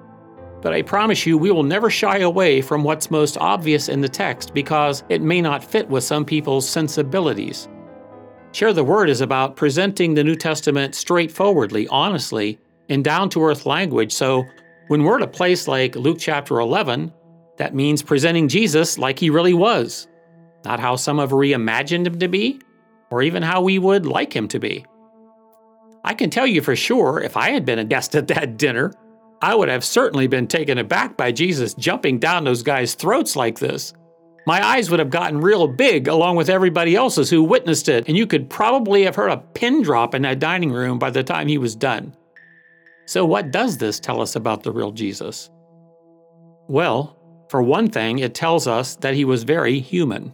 But 0.61 0.71
I 0.71 0.83
promise 0.83 1.25
you, 1.25 1.37
we 1.37 1.51
will 1.51 1.63
never 1.63 1.89
shy 1.89 2.19
away 2.19 2.61
from 2.61 2.85
what's 2.85 3.11
most 3.11 3.37
obvious 3.39 3.89
in 3.89 3.99
the 3.99 4.07
text 4.07 4.53
because 4.53 5.03
it 5.09 5.21
may 5.21 5.41
not 5.41 5.61
fit 5.61 5.89
with 5.89 6.05
some 6.05 6.23
people's 6.23 6.69
sensibilities. 6.69 7.67
Share 8.53 8.71
the 8.71 8.85
Word 8.85 9.09
is 9.09 9.19
about 9.19 9.57
presenting 9.57 10.13
the 10.13 10.23
New 10.23 10.37
Testament 10.37 10.95
straightforwardly, 10.95 11.89
honestly, 11.89 12.57
in 12.87 13.03
down 13.03 13.29
to 13.31 13.43
earth 13.43 13.65
language. 13.65 14.13
So 14.13 14.45
when 14.87 15.03
we're 15.03 15.17
at 15.17 15.23
a 15.23 15.27
place 15.27 15.67
like 15.67 15.97
Luke 15.97 16.19
chapter 16.21 16.61
11, 16.61 17.11
that 17.57 17.75
means 17.75 18.03
presenting 18.03 18.47
Jesus 18.47 18.97
like 18.97 19.19
he 19.19 19.29
really 19.29 19.53
was, 19.53 20.07
not 20.63 20.79
how 20.79 20.95
some 20.95 21.19
have 21.19 21.31
reimagined 21.31 22.07
him 22.07 22.19
to 22.19 22.27
be, 22.27 22.59
or 23.11 23.21
even 23.21 23.43
how 23.43 23.61
we 23.61 23.79
would 23.79 24.05
like 24.05 24.35
him 24.35 24.47
to 24.49 24.59
be. 24.59 24.85
I 26.03 26.13
can 26.13 26.29
tell 26.29 26.45
you 26.45 26.61
for 26.61 26.75
sure, 26.75 27.21
if 27.21 27.37
I 27.37 27.49
had 27.51 27.65
been 27.65 27.79
a 27.79 27.85
guest 27.85 28.15
at 28.15 28.27
that 28.27 28.57
dinner, 28.57 28.93
I 29.41 29.55
would 29.55 29.69
have 29.69 29.83
certainly 29.83 30.27
been 30.27 30.47
taken 30.47 30.77
aback 30.77 31.17
by 31.17 31.31
Jesus 31.31 31.73
jumping 31.73 32.19
down 32.19 32.43
those 32.43 32.63
guys' 32.63 32.93
throats 32.93 33.35
like 33.35 33.59
this 33.59 33.93
my 34.45 34.63
eyes 34.63 34.91
would 34.91 34.99
have 34.99 35.09
gotten 35.09 35.41
real 35.41 35.67
big 35.67 36.07
along 36.07 36.35
with 36.35 36.49
everybody 36.49 36.95
else's 36.95 37.31
who 37.31 37.43
witnessed 37.43 37.89
it, 37.89 38.07
and 38.07 38.15
you 38.15 38.27
could 38.27 38.49
probably 38.49 39.03
have 39.03 39.15
heard 39.15 39.31
a 39.31 39.37
pin 39.37 39.81
drop 39.81 40.13
in 40.13 40.21
that 40.21 40.39
dining 40.39 40.71
room 40.71 40.99
by 40.99 41.09
the 41.09 41.23
time 41.23 41.47
he 41.47 41.57
was 41.57 41.75
done. 41.75 42.15
So, 43.07 43.25
what 43.25 43.51
does 43.51 43.77
this 43.77 43.99
tell 43.99 44.21
us 44.21 44.35
about 44.35 44.61
the 44.61 44.71
real 44.71 44.91
Jesus? 44.91 45.49
Well, 46.67 47.14
for 47.49 47.61
one 47.61 47.89
thing, 47.89 48.19
it 48.19 48.33
tells 48.33 48.67
us 48.67 48.95
that 48.97 49.13
he 49.13 49.25
was 49.25 49.43
very 49.43 49.79
human. 49.79 50.33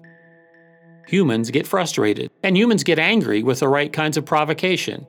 Humans 1.08 1.52
get 1.52 1.68
frustrated, 1.68 2.32
and 2.44 2.58
humans 2.58 2.84
get 2.84 3.00
angry 3.00 3.44
with 3.44 3.60
the 3.60 3.68
right 3.68 3.92
kinds 3.92 4.18
of 4.18 4.26
provocation. 4.26 5.06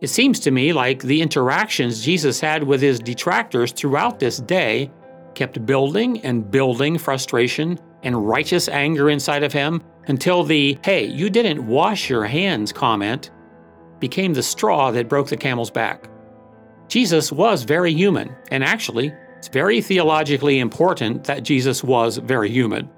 It 0.00 0.08
seems 0.08 0.40
to 0.40 0.50
me 0.50 0.72
like 0.72 1.02
the 1.02 1.20
interactions 1.20 2.04
Jesus 2.04 2.40
had 2.40 2.62
with 2.62 2.80
his 2.80 3.00
detractors 3.00 3.72
throughout 3.72 4.18
this 4.18 4.38
day 4.38 4.90
kept 5.34 5.64
building 5.66 6.20
and 6.22 6.50
building 6.50 6.96
frustration 6.96 7.78
and 8.02 8.26
righteous 8.26 8.68
anger 8.68 9.10
inside 9.10 9.42
of 9.42 9.52
him 9.52 9.82
until 10.06 10.42
the, 10.42 10.78
hey, 10.84 11.04
you 11.04 11.28
didn't 11.28 11.66
wash 11.66 12.08
your 12.08 12.24
hands 12.24 12.72
comment 12.72 13.30
became 13.98 14.32
the 14.32 14.42
straw 14.42 14.90
that 14.90 15.08
broke 15.08 15.28
the 15.28 15.36
camel's 15.36 15.70
back. 15.70 16.08
Jesus 16.88 17.30
was 17.30 17.62
very 17.62 17.92
human, 17.92 18.34
and 18.50 18.64
actually, 18.64 19.12
it's 19.40 19.48
very 19.48 19.80
theologically 19.80 20.58
important 20.58 21.24
that 21.24 21.44
Jesus 21.44 21.82
was 21.82 22.18
very 22.18 22.50
human. 22.50 22.90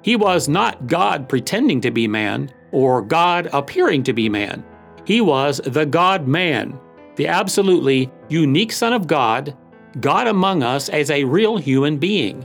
He 0.00 0.16
was 0.16 0.48
not 0.48 0.86
God 0.86 1.28
pretending 1.28 1.82
to 1.82 1.90
be 1.90 2.08
man 2.08 2.50
or 2.72 3.02
God 3.02 3.50
appearing 3.52 4.02
to 4.04 4.14
be 4.14 4.30
man. 4.30 4.64
He 5.04 5.20
was 5.20 5.60
the 5.66 5.84
God 5.84 6.26
man, 6.26 6.80
the 7.16 7.26
absolutely 7.26 8.10
unique 8.30 8.72
Son 8.72 8.94
of 8.94 9.06
God, 9.06 9.54
God 10.00 10.28
among 10.28 10.62
us 10.62 10.88
as 10.88 11.10
a 11.10 11.24
real 11.24 11.58
human 11.58 11.98
being. 11.98 12.40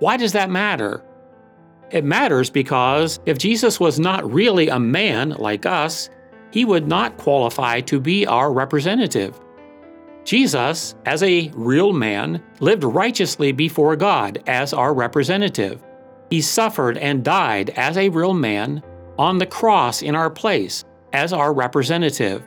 Why 0.00 0.18
does 0.18 0.32
that 0.32 0.50
matter? 0.50 1.02
It 1.90 2.04
matters 2.04 2.50
because 2.50 3.18
if 3.24 3.38
Jesus 3.38 3.80
was 3.80 3.98
not 3.98 4.30
really 4.30 4.68
a 4.68 4.78
man 4.78 5.30
like 5.30 5.64
us, 5.64 6.10
he 6.50 6.66
would 6.66 6.86
not 6.86 7.16
qualify 7.16 7.80
to 7.80 7.98
be 7.98 8.26
our 8.26 8.52
representative. 8.52 9.40
Jesus, 10.30 10.94
as 11.06 11.24
a 11.24 11.50
real 11.56 11.92
man, 11.92 12.40
lived 12.60 12.84
righteously 12.84 13.50
before 13.50 13.96
God 13.96 14.40
as 14.46 14.72
our 14.72 14.94
representative. 14.94 15.82
He 16.30 16.40
suffered 16.40 16.98
and 16.98 17.24
died 17.24 17.70
as 17.70 17.96
a 17.96 18.10
real 18.10 18.32
man 18.32 18.80
on 19.18 19.38
the 19.38 19.46
cross 19.46 20.02
in 20.02 20.14
our 20.14 20.30
place 20.30 20.84
as 21.12 21.32
our 21.32 21.52
representative. 21.52 22.44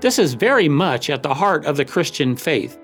This 0.00 0.20
is 0.20 0.34
very 0.34 0.68
much 0.68 1.10
at 1.10 1.24
the 1.24 1.34
heart 1.34 1.66
of 1.66 1.76
the 1.76 1.84
Christian 1.84 2.36
faith. 2.36 2.78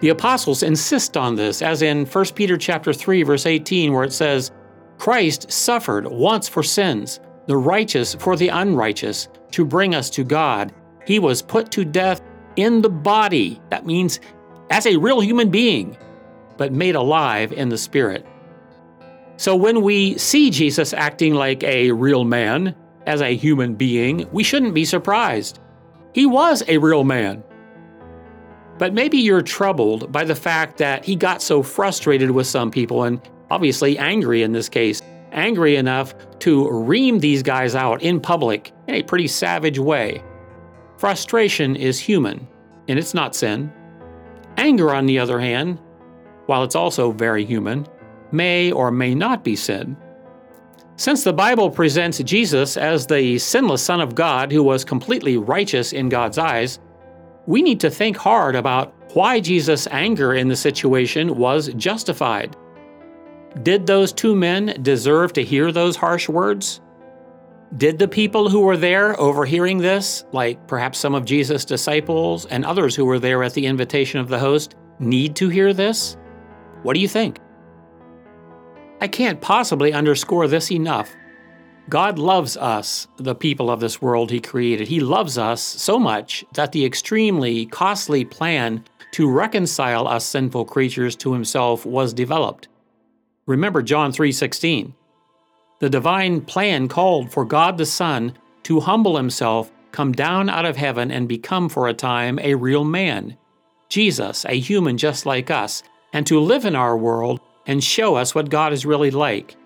The 0.00 0.10
apostles 0.10 0.62
insist 0.62 1.16
on 1.16 1.34
this 1.34 1.62
as 1.62 1.80
in 1.80 2.04
1 2.04 2.24
Peter 2.34 2.58
chapter 2.58 2.92
3 2.92 3.22
verse 3.22 3.46
18 3.46 3.94
where 3.94 4.04
it 4.04 4.12
says, 4.12 4.50
"Christ 4.98 5.50
suffered 5.50 6.06
once 6.06 6.50
for 6.50 6.62
sins, 6.62 7.18
the 7.46 7.56
righteous 7.56 8.14
for 8.14 8.36
the 8.36 8.48
unrighteous, 8.48 9.28
to 9.52 9.64
bring 9.64 9.94
us 9.94 10.10
to 10.10 10.22
God. 10.22 10.70
He 11.06 11.18
was 11.18 11.40
put 11.40 11.70
to 11.70 11.86
death 11.86 12.20
in 12.58 12.82
the 12.82 12.90
body. 12.90 13.60
That 13.70 13.86
means 13.86 14.20
as 14.68 14.84
a 14.84 14.96
real 14.96 15.20
human 15.20 15.50
being, 15.50 15.96
but 16.56 16.72
made 16.72 16.96
alive 16.96 17.52
in 17.52 17.68
the 17.68 17.78
spirit. 17.78 18.26
So 19.36 19.54
when 19.54 19.82
we 19.82 20.18
see 20.18 20.50
Jesus 20.50 20.92
acting 20.92 21.34
like 21.34 21.62
a 21.62 21.92
real 21.92 22.24
man, 22.24 22.74
as 23.08 23.22
a 23.22 23.34
human 23.34 23.74
being, 23.74 24.28
we 24.32 24.44
shouldn't 24.44 24.74
be 24.74 24.84
surprised. 24.84 25.60
He 26.12 26.26
was 26.26 26.62
a 26.68 26.76
real 26.76 27.04
man. 27.04 27.42
But 28.76 28.92
maybe 28.92 29.16
you're 29.16 29.42
troubled 29.42 30.12
by 30.12 30.24
the 30.24 30.34
fact 30.34 30.76
that 30.78 31.04
he 31.04 31.16
got 31.16 31.40
so 31.40 31.62
frustrated 31.62 32.30
with 32.30 32.46
some 32.46 32.70
people 32.70 33.04
and 33.04 33.20
obviously 33.50 33.98
angry 33.98 34.42
in 34.42 34.52
this 34.52 34.68
case, 34.68 35.00
angry 35.32 35.76
enough 35.76 36.14
to 36.40 36.70
ream 36.70 37.18
these 37.18 37.42
guys 37.42 37.74
out 37.74 38.02
in 38.02 38.20
public 38.20 38.72
in 38.86 38.96
a 38.96 39.02
pretty 39.02 39.26
savage 39.26 39.78
way. 39.78 40.22
Frustration 40.98 41.76
is 41.76 42.00
human, 42.00 42.48
and 42.88 42.98
it's 42.98 43.14
not 43.14 43.36
sin. 43.36 43.72
Anger, 44.56 44.92
on 44.92 45.06
the 45.06 45.20
other 45.20 45.38
hand, 45.38 45.78
while 46.46 46.64
it's 46.64 46.74
also 46.74 47.12
very 47.12 47.44
human, 47.44 47.86
may 48.32 48.72
or 48.72 48.90
may 48.90 49.14
not 49.14 49.44
be 49.44 49.54
sin. 49.54 49.96
Since 50.96 51.22
the 51.22 51.32
Bible 51.32 51.70
presents 51.70 52.18
Jesus 52.18 52.76
as 52.76 53.06
the 53.06 53.38
sinless 53.38 53.80
Son 53.80 54.00
of 54.00 54.16
God 54.16 54.50
who 54.50 54.64
was 54.64 54.84
completely 54.84 55.36
righteous 55.36 55.92
in 55.92 56.08
God's 56.08 56.36
eyes, 56.36 56.80
we 57.46 57.62
need 57.62 57.78
to 57.78 57.90
think 57.90 58.16
hard 58.16 58.56
about 58.56 58.92
why 59.14 59.38
Jesus' 59.38 59.86
anger 59.92 60.34
in 60.34 60.48
the 60.48 60.56
situation 60.56 61.36
was 61.36 61.72
justified. 61.74 62.56
Did 63.62 63.86
those 63.86 64.12
two 64.12 64.34
men 64.34 64.76
deserve 64.82 65.32
to 65.34 65.44
hear 65.44 65.70
those 65.70 65.94
harsh 65.94 66.28
words? 66.28 66.80
Did 67.76 67.98
the 67.98 68.08
people 68.08 68.48
who 68.48 68.60
were 68.60 68.78
there 68.78 69.18
overhearing 69.20 69.78
this, 69.78 70.24
like 70.32 70.66
perhaps 70.66 70.98
some 70.98 71.14
of 71.14 71.26
Jesus' 71.26 71.66
disciples 71.66 72.46
and 72.46 72.64
others 72.64 72.96
who 72.96 73.04
were 73.04 73.18
there 73.18 73.42
at 73.42 73.52
the 73.52 73.66
invitation 73.66 74.20
of 74.20 74.28
the 74.28 74.38
host, 74.38 74.74
need 74.98 75.36
to 75.36 75.50
hear 75.50 75.74
this? 75.74 76.16
What 76.82 76.94
do 76.94 77.00
you 77.00 77.08
think? 77.08 77.40
I 79.02 79.08
can't 79.08 79.40
possibly 79.40 79.92
underscore 79.92 80.48
this 80.48 80.72
enough. 80.72 81.14
God 81.90 82.18
loves 82.18 82.56
us, 82.56 83.06
the 83.18 83.34
people 83.34 83.70
of 83.70 83.80
this 83.80 84.00
world 84.00 84.30
He 84.30 84.40
created. 84.40 84.88
He 84.88 85.00
loves 85.00 85.36
us 85.36 85.62
so 85.62 85.98
much 85.98 86.44
that 86.54 86.72
the 86.72 86.84
extremely 86.84 87.66
costly 87.66 88.24
plan 88.24 88.82
to 89.12 89.30
reconcile 89.30 90.08
us 90.08 90.24
sinful 90.24 90.64
creatures 90.64 91.16
to 91.16 91.34
Himself 91.34 91.84
was 91.84 92.14
developed. 92.14 92.68
Remember 93.46 93.82
John 93.82 94.10
3:16. 94.10 94.94
The 95.80 95.90
divine 95.90 96.40
plan 96.40 96.88
called 96.88 97.30
for 97.30 97.44
God 97.44 97.78
the 97.78 97.86
Son 97.86 98.32
to 98.64 98.80
humble 98.80 99.16
himself, 99.16 99.70
come 99.92 100.12
down 100.12 100.50
out 100.50 100.64
of 100.64 100.76
heaven 100.76 101.10
and 101.10 101.28
become 101.28 101.68
for 101.68 101.88
a 101.88 101.94
time 101.94 102.38
a 102.40 102.54
real 102.54 102.84
man, 102.84 103.36
Jesus, 103.88 104.44
a 104.44 104.58
human 104.58 104.98
just 104.98 105.24
like 105.24 105.50
us, 105.50 105.82
and 106.12 106.26
to 106.26 106.40
live 106.40 106.64
in 106.64 106.74
our 106.74 106.96
world 106.96 107.40
and 107.66 107.82
show 107.82 108.16
us 108.16 108.34
what 108.34 108.50
God 108.50 108.72
is 108.72 108.84
really 108.84 109.10
like. 109.10 109.56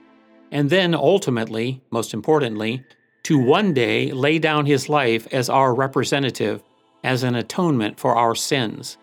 And 0.50 0.68
then 0.68 0.94
ultimately, 0.94 1.82
most 1.90 2.12
importantly, 2.12 2.84
to 3.22 3.38
one 3.38 3.72
day 3.72 4.12
lay 4.12 4.38
down 4.38 4.66
his 4.66 4.88
life 4.88 5.26
as 5.32 5.48
our 5.48 5.74
representative, 5.74 6.62
as 7.04 7.22
an 7.22 7.36
atonement 7.36 7.98
for 7.98 8.14
our 8.14 8.34
sins. 8.34 8.98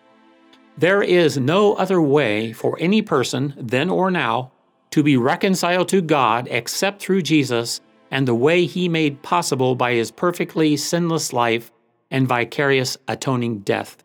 There 0.78 1.02
is 1.02 1.38
no 1.38 1.74
other 1.74 2.02
way 2.02 2.54
for 2.54 2.78
any 2.80 3.02
person, 3.02 3.54
then 3.58 3.90
or 3.90 4.12
now, 4.12 4.52
to 4.92 5.04
be 5.04 5.18
reconciled 5.18 5.88
to 5.90 6.02
God 6.02 6.48
except 6.50 7.02
through 7.02 7.22
Jesus 7.22 7.82
and 8.12 8.28
the 8.28 8.36
way 8.36 8.66
he 8.66 8.90
made 8.90 9.22
possible 9.22 9.76
by 9.76 9.94
his 9.94 10.12
perfectly 10.12 10.76
sinless 10.78 11.32
life 11.32 11.72
and 12.12 12.28
vicarious 12.28 12.98
atoning 13.08 13.60
death. 13.60 14.04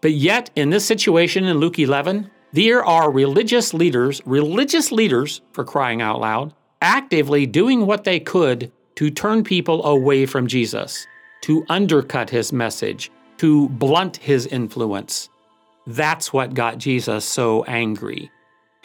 But 0.00 0.12
yet, 0.12 0.50
in 0.56 0.70
this 0.70 0.84
situation 0.84 1.44
in 1.44 1.58
Luke 1.58 1.78
11, 1.78 2.30
there 2.52 2.84
are 2.84 3.10
religious 3.10 3.72
leaders, 3.72 4.20
religious 4.26 4.92
leaders, 4.92 5.40
for 5.52 5.64
crying 5.64 6.02
out 6.02 6.20
loud, 6.20 6.52
actively 6.82 7.46
doing 7.46 7.86
what 7.86 8.04
they 8.04 8.20
could 8.20 8.70
to 8.96 9.10
turn 9.10 9.42
people 9.42 9.84
away 9.84 10.26
from 10.26 10.46
Jesus, 10.46 11.06
to 11.42 11.64
undercut 11.68 12.30
his 12.30 12.52
message, 12.52 13.10
to 13.38 13.68
blunt 13.70 14.18
his 14.18 14.46
influence. 14.46 15.28
That's 15.86 16.32
what 16.32 16.54
got 16.54 16.78
Jesus 16.78 17.24
so 17.24 17.64
angry. 17.64 18.30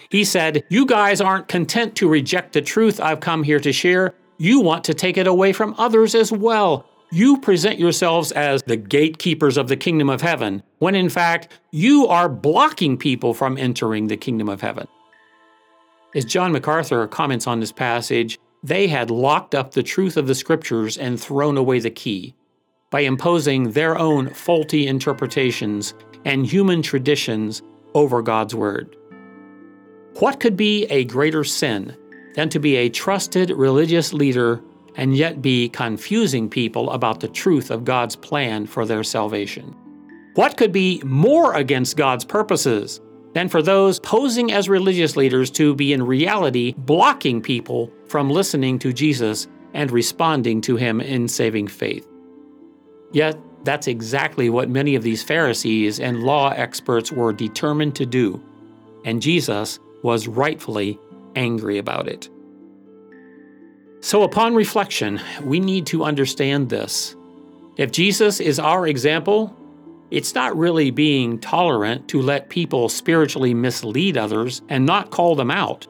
He 0.10 0.24
said, 0.24 0.64
You 0.70 0.86
guys 0.86 1.22
aren't 1.22 1.48
content 1.48 1.96
to 1.96 2.10
reject 2.10 2.54
the 2.54 2.62
truth 2.62 3.00
I've 3.00 3.20
come 3.20 3.44
here 3.44 3.60
to 3.60 3.74
share. 3.74 4.14
You 4.38 4.62
want 4.62 4.84
to 4.86 4.94
take 4.94 5.18
it 5.18 5.28
away 5.28 5.54
from 5.54 5.76
others 5.78 6.16
as 6.16 6.32
well. 6.32 6.86
You 7.12 7.38
present 7.38 7.80
yourselves 7.80 8.32
as 8.32 8.62
the 8.64 8.78
gatekeepers 8.78 9.58
of 9.58 9.68
the 9.68 9.76
kingdom 9.76 10.10
of 10.10 10.22
heaven, 10.22 10.64
when 10.78 10.96
in 10.96 11.10
fact, 11.10 11.60
you 11.72 12.08
are 12.08 12.30
blocking 12.30 12.98
people 12.98 13.34
from 13.34 13.58
entering 13.58 14.08
the 14.08 14.18
kingdom 14.18 14.48
of 14.48 14.62
heaven. 14.62 14.88
As 16.16 16.26
John 16.26 16.52
MacArthur 16.52 17.08
comments 17.08 17.48
on 17.48 17.60
this 17.60 17.72
passage, 17.72 18.40
they 18.64 18.88
had 18.88 19.10
locked 19.10 19.56
up 19.56 19.72
the 19.72 19.84
truth 19.84 20.18
of 20.18 20.28
the 20.28 20.36
scriptures 20.36 20.98
and 20.98 21.20
thrown 21.20 21.58
away 21.58 21.80
the 21.80 21.90
key 21.90 22.36
by 22.90 23.02
imposing 23.02 23.72
their 23.72 23.98
own 23.98 24.30
faulty 24.34 24.88
interpretations 24.88 25.94
and 26.26 26.46
human 26.46 26.82
traditions 26.82 27.62
over 27.94 28.22
God's 28.22 28.56
word. 28.56 28.96
What 30.15 30.39
could 30.39 30.58
be 30.58 30.86
a 30.86 31.06
greater 31.06 31.43
sin 31.43 31.95
than 32.34 32.50
to 32.50 32.60
be 32.60 32.76
a 32.76 32.89
trusted 32.89 33.52
religious 33.52 34.13
leader 34.13 34.62
and 34.95 35.15
yet 35.15 35.41
be 35.41 35.69
confusing 35.69 36.50
people 36.50 36.91
about 36.91 37.19
the 37.19 37.28
truth 37.28 37.72
of 37.72 37.86
God's 37.86 38.15
plan 38.15 38.65
for 38.65 38.86
their 38.86 39.04
salvation? 39.04 39.76
What 40.36 40.58
could 40.58 40.72
be 40.72 41.02
more 41.06 41.54
against 41.56 41.98
God's 41.98 42.26
purposes 42.26 43.02
than 43.34 43.50
for 43.50 43.62
those 43.62 44.00
posing 44.00 44.52
as 44.52 44.67
religious 44.67 45.15
leaders 45.15 45.52
to 45.52 45.76
be 45.76 45.93
in 45.93 46.04
reality 46.04 46.74
blocking 46.78 47.41
people 47.41 47.91
from 48.08 48.30
listening 48.30 48.80
to 48.80 48.93
Jesus 48.93 49.48
and 49.74 49.91
responding 49.91 50.62
to 50.62 50.76
Him 50.76 51.00
in 51.00 51.28
saving 51.28 51.67
faith? 51.67 52.08
Yet, 53.12 53.38
that's 53.63 53.88
exactly 53.88 54.50
what 54.50 54.69
many 54.69 54.95
of 54.95 55.04
these 55.04 55.24
Pharisees 55.24 56.00
and 56.00 56.24
law 56.24 56.50
experts 56.50 57.12
were 57.12 57.34
determined 57.34 57.95
to 57.95 58.06
do. 58.06 58.41
And 59.04 59.22
Jesus 59.22 59.80
was 60.04 60.28
rightfully 60.28 61.00
angry 61.36 61.78
about 61.78 62.08
it. 62.08 62.30
So, 64.02 64.24
upon 64.24 64.56
reflection, 64.56 65.20
we 65.44 65.60
need 65.60 65.86
to 65.88 66.04
understand 66.04 66.70
this. 66.70 67.16
If 67.78 67.92
Jesus 67.92 68.40
is 68.40 68.60
our 68.60 68.88
example, 68.88 69.56
It's 70.12 70.34
not 70.34 70.58
really 70.58 70.90
being 70.90 71.38
tolerant 71.40 72.08
to 72.10 72.22
let 72.22 72.50
people 72.50 72.90
spiritually 72.90 73.54
mislead 73.54 74.18
others 74.18 74.62
and 74.68 74.86
not 74.86 75.12
call 75.12 75.36
them 75.36 75.52
out. 75.52 75.88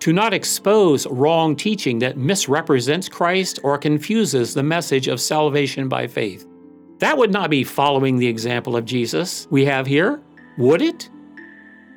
To 0.00 0.12
not 0.12 0.32
expose 0.32 1.06
wrong 1.06 1.54
teaching 1.54 1.98
that 1.98 2.16
misrepresents 2.16 3.08
Christ 3.08 3.58
or 3.62 3.76
confuses 3.76 4.54
the 4.54 4.62
message 4.62 5.08
of 5.08 5.20
salvation 5.20 5.88
by 5.88 6.06
faith. 6.06 6.46
That 6.98 7.18
would 7.18 7.32
not 7.32 7.50
be 7.50 7.64
following 7.64 8.16
the 8.16 8.26
example 8.26 8.76
of 8.76 8.86
Jesus 8.86 9.46
we 9.50 9.66
have 9.66 9.86
here, 9.86 10.22
would 10.56 10.80
it? 10.80 11.10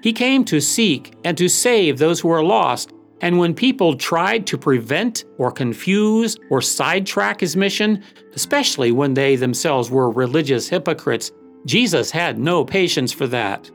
He 0.01 0.13
came 0.13 0.45
to 0.45 0.61
seek 0.61 1.13
and 1.23 1.37
to 1.37 1.49
save 1.49 1.97
those 1.97 2.19
who 2.19 2.29
are 2.29 2.43
lost, 2.43 2.93
and 3.21 3.37
when 3.37 3.53
people 3.53 3.95
tried 3.95 4.47
to 4.47 4.57
prevent 4.57 5.25
or 5.37 5.51
confuse 5.51 6.37
or 6.49 6.61
sidetrack 6.61 7.41
his 7.41 7.57
mission, 7.57 8.03
especially 8.33 8.91
when 8.91 9.13
they 9.13 9.35
themselves 9.35 9.91
were 9.91 10.09
religious 10.09 10.69
hypocrites, 10.69 11.31
Jesus 11.65 12.11
had 12.11 12.39
no 12.39 12.63
patience 12.63 13.11
for 13.11 13.27
that. 13.27 13.69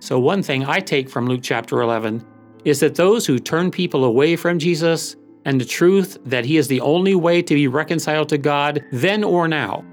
So, 0.00 0.18
one 0.18 0.42
thing 0.42 0.64
I 0.64 0.80
take 0.80 1.10
from 1.10 1.26
Luke 1.26 1.42
chapter 1.42 1.82
11 1.82 2.24
is 2.64 2.80
that 2.80 2.94
those 2.94 3.26
who 3.26 3.38
turn 3.38 3.70
people 3.70 4.04
away 4.04 4.36
from 4.36 4.58
Jesus 4.58 5.16
and 5.44 5.60
the 5.60 5.64
truth 5.64 6.18
that 6.24 6.44
he 6.44 6.56
is 6.56 6.68
the 6.68 6.80
only 6.80 7.14
way 7.14 7.42
to 7.42 7.54
be 7.54 7.68
reconciled 7.68 8.28
to 8.30 8.38
God 8.38 8.82
then 8.90 9.22
or 9.22 9.46
now 9.46 9.84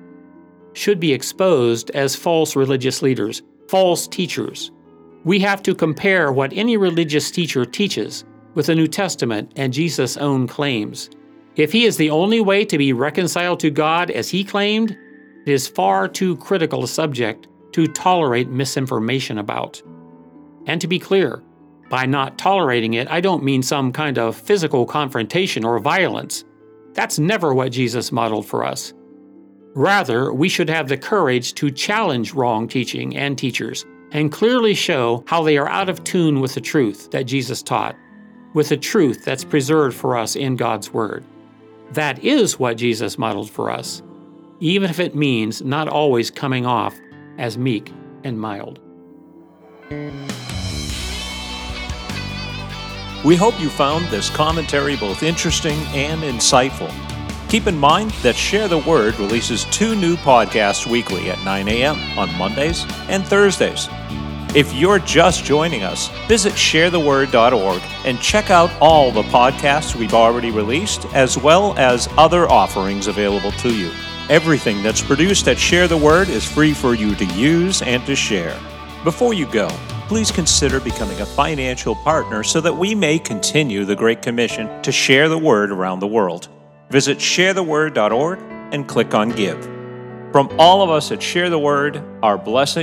should 0.73 0.99
be 0.99 1.13
exposed 1.13 1.91
as 1.91 2.15
false 2.15 2.56
religious 2.56 3.01
leaders, 3.01 3.43
false 3.67 4.08
teachers. 4.08 4.71
We 5.26 5.40
have 5.40 5.64
to 5.64 5.74
compare 5.74 6.34
what 6.34 6.52
any 6.54 6.76
religious 6.76 7.32
teacher 7.32 7.64
teaches 7.66 8.26
with 8.56 8.66
the 8.66 8.76
New 8.76 8.88
Testament 8.88 9.54
and 9.56 9.72
Jesus' 9.72 10.18
own 10.18 10.48
claims. 10.48 11.10
If 11.56 11.72
he 11.72 11.86
is 11.86 11.96
the 11.96 12.10
only 12.10 12.42
way 12.42 12.66
to 12.66 12.78
be 12.78 12.92
reconciled 12.92 13.62
to 13.62 13.70
God 13.70 14.12
as 14.12 14.30
he 14.30 14.44
claimed, 14.44 14.92
it 15.46 15.52
is 15.52 15.68
far 15.68 16.10
too 16.10 16.36
critical 16.38 16.84
a 16.84 16.88
subject 16.88 17.48
to 17.72 17.88
tolerate 17.88 18.50
misinformation 18.50 19.38
about. 19.38 19.82
And 20.66 20.82
to 20.82 20.88
be 20.88 21.00
clear, 21.00 21.42
by 21.90 22.06
not 22.06 22.38
tolerating 22.38 22.96
it, 22.96 23.08
I 23.10 23.22
don't 23.22 23.44
mean 23.44 23.64
some 23.64 23.94
kind 23.94 24.18
of 24.18 24.36
physical 24.36 24.86
confrontation 24.86 25.64
or 25.64 25.80
violence. 25.80 26.44
That's 26.94 27.18
never 27.18 27.54
what 27.54 27.72
Jesus 27.72 28.12
modeled 28.12 28.46
for 28.46 28.66
us. 28.66 28.94
Rather, 29.74 30.34
we 30.34 30.50
should 30.50 30.70
have 30.70 30.90
the 30.90 30.98
courage 30.98 31.54
to 31.56 31.72
challenge 31.72 32.34
wrong 32.34 32.68
teaching 32.68 33.16
and 33.16 33.38
teachers 33.38 33.86
and 34.13 34.32
clearly 34.32 34.73
show 34.73 35.23
how 35.28 35.43
they 35.43 35.58
are 35.58 35.69
out 35.69 35.89
of 35.89 36.04
tune 36.04 36.39
with 36.39 36.54
the 36.54 36.62
truth 36.62 37.12
that 37.12 37.23
Jesus 37.23 37.62
taught 37.62 37.95
with 38.54 38.69
the 38.69 38.78
truth 38.78 39.26
that's 39.26 39.43
preserved 39.43 39.95
for 39.95 40.17
us 40.17 40.36
in 40.36 40.56
God's 40.56 40.93
Word. 40.93 41.26
That 41.91 42.23
is 42.23 42.60
what 42.60 42.78
Jesus 42.78 43.17
modeled 43.17 43.49
for 43.49 43.69
us, 43.69 44.02
even 44.60 44.89
if 44.89 44.99
it 44.99 45.15
means 45.15 45.62
not 45.62 45.88
always 45.88 46.32
coming 46.32 46.65
off 46.65 46.95
as 47.38 47.58
meek 47.58 47.91
and 48.23 48.39
mild. 48.39 48.80
We 53.26 53.36
hope 53.36 53.60
you 53.60 53.69
found 53.69 54.06
this 54.08 54.30
commentary 54.30 54.97
both 54.97 55.23
interesting 55.23 55.80
and 55.93 56.21
insightful. 56.21 56.91
Keep 57.49 57.67
in 57.67 57.78
mind 57.78 58.12
that 58.21 58.36
Share 58.36 58.67
the 58.67 58.80
Word 58.80 59.17
releases 59.19 59.65
two 59.65 59.95
new 59.95 60.15
podcasts 60.17 60.88
weekly 60.88 61.30
at 61.30 61.43
9 61.43 61.67
a.m. 61.67 61.97
on 62.17 62.34
Mondays 62.38 62.86
and 63.08 63.26
Thursdays. 63.26 63.88
If 64.56 64.72
you're 64.72 65.00
just 65.00 65.46
joining 65.46 65.82
us, 65.82 66.10
visit 66.28 66.54
sharetheword.org 66.54 67.82
and 68.06 68.22
check 68.22 68.52
out 68.52 68.72
all 68.80 69.12
the 69.12 69.24
podcasts 69.24 69.96
we've 69.96 70.13
already 70.13 70.52
released, 70.52 71.06
as 71.16 71.39
well 71.39 71.76
as 71.80 72.08
other 72.20 72.48
offerings 72.48 73.08
available 73.08 73.52
to 73.54 73.74
you. 73.76 73.89
Everything 74.30 74.84
that's 74.84 75.02
produced 75.02 75.48
at 75.48 75.58
Share 75.58 75.88
the 75.88 75.98
Word 75.98 76.30
is 76.30 76.46
free 76.46 76.76
for 76.76 76.94
you 76.94 77.16
to 77.16 77.26
use 77.34 77.82
and 77.82 78.06
to 78.06 78.16
share. 78.16 78.56
Before 79.04 79.34
you 79.34 79.48
go, 79.48 79.70
please 80.08 80.32
consider 80.32 80.80
becoming 80.80 81.20
a 81.22 81.26
financial 81.26 81.96
partner 81.96 82.44
so 82.44 82.62
that 82.62 82.78
we 82.78 82.94
may 82.94 83.18
continue 83.18 83.86
the 83.86 83.96
Great 83.96 84.22
Commission 84.22 84.84
to 84.84 84.92
share 84.92 85.30
the 85.30 85.38
Word 85.38 85.72
around 85.72 86.00
the 86.00 86.06
world. 86.06 86.50
Visit 86.92 87.18
sharetheword.org 87.18 88.38
and 88.72 88.88
click 88.88 89.16
on 89.16 89.30
Give. 89.30 89.68
From 90.34 90.50
all 90.58 90.82
of 90.82 90.89
us 90.89 91.12
at 91.12 91.22
Share 91.22 91.52
the 91.52 91.60
Word, 91.60 92.04
our 92.24 92.39
blessing 92.39 92.82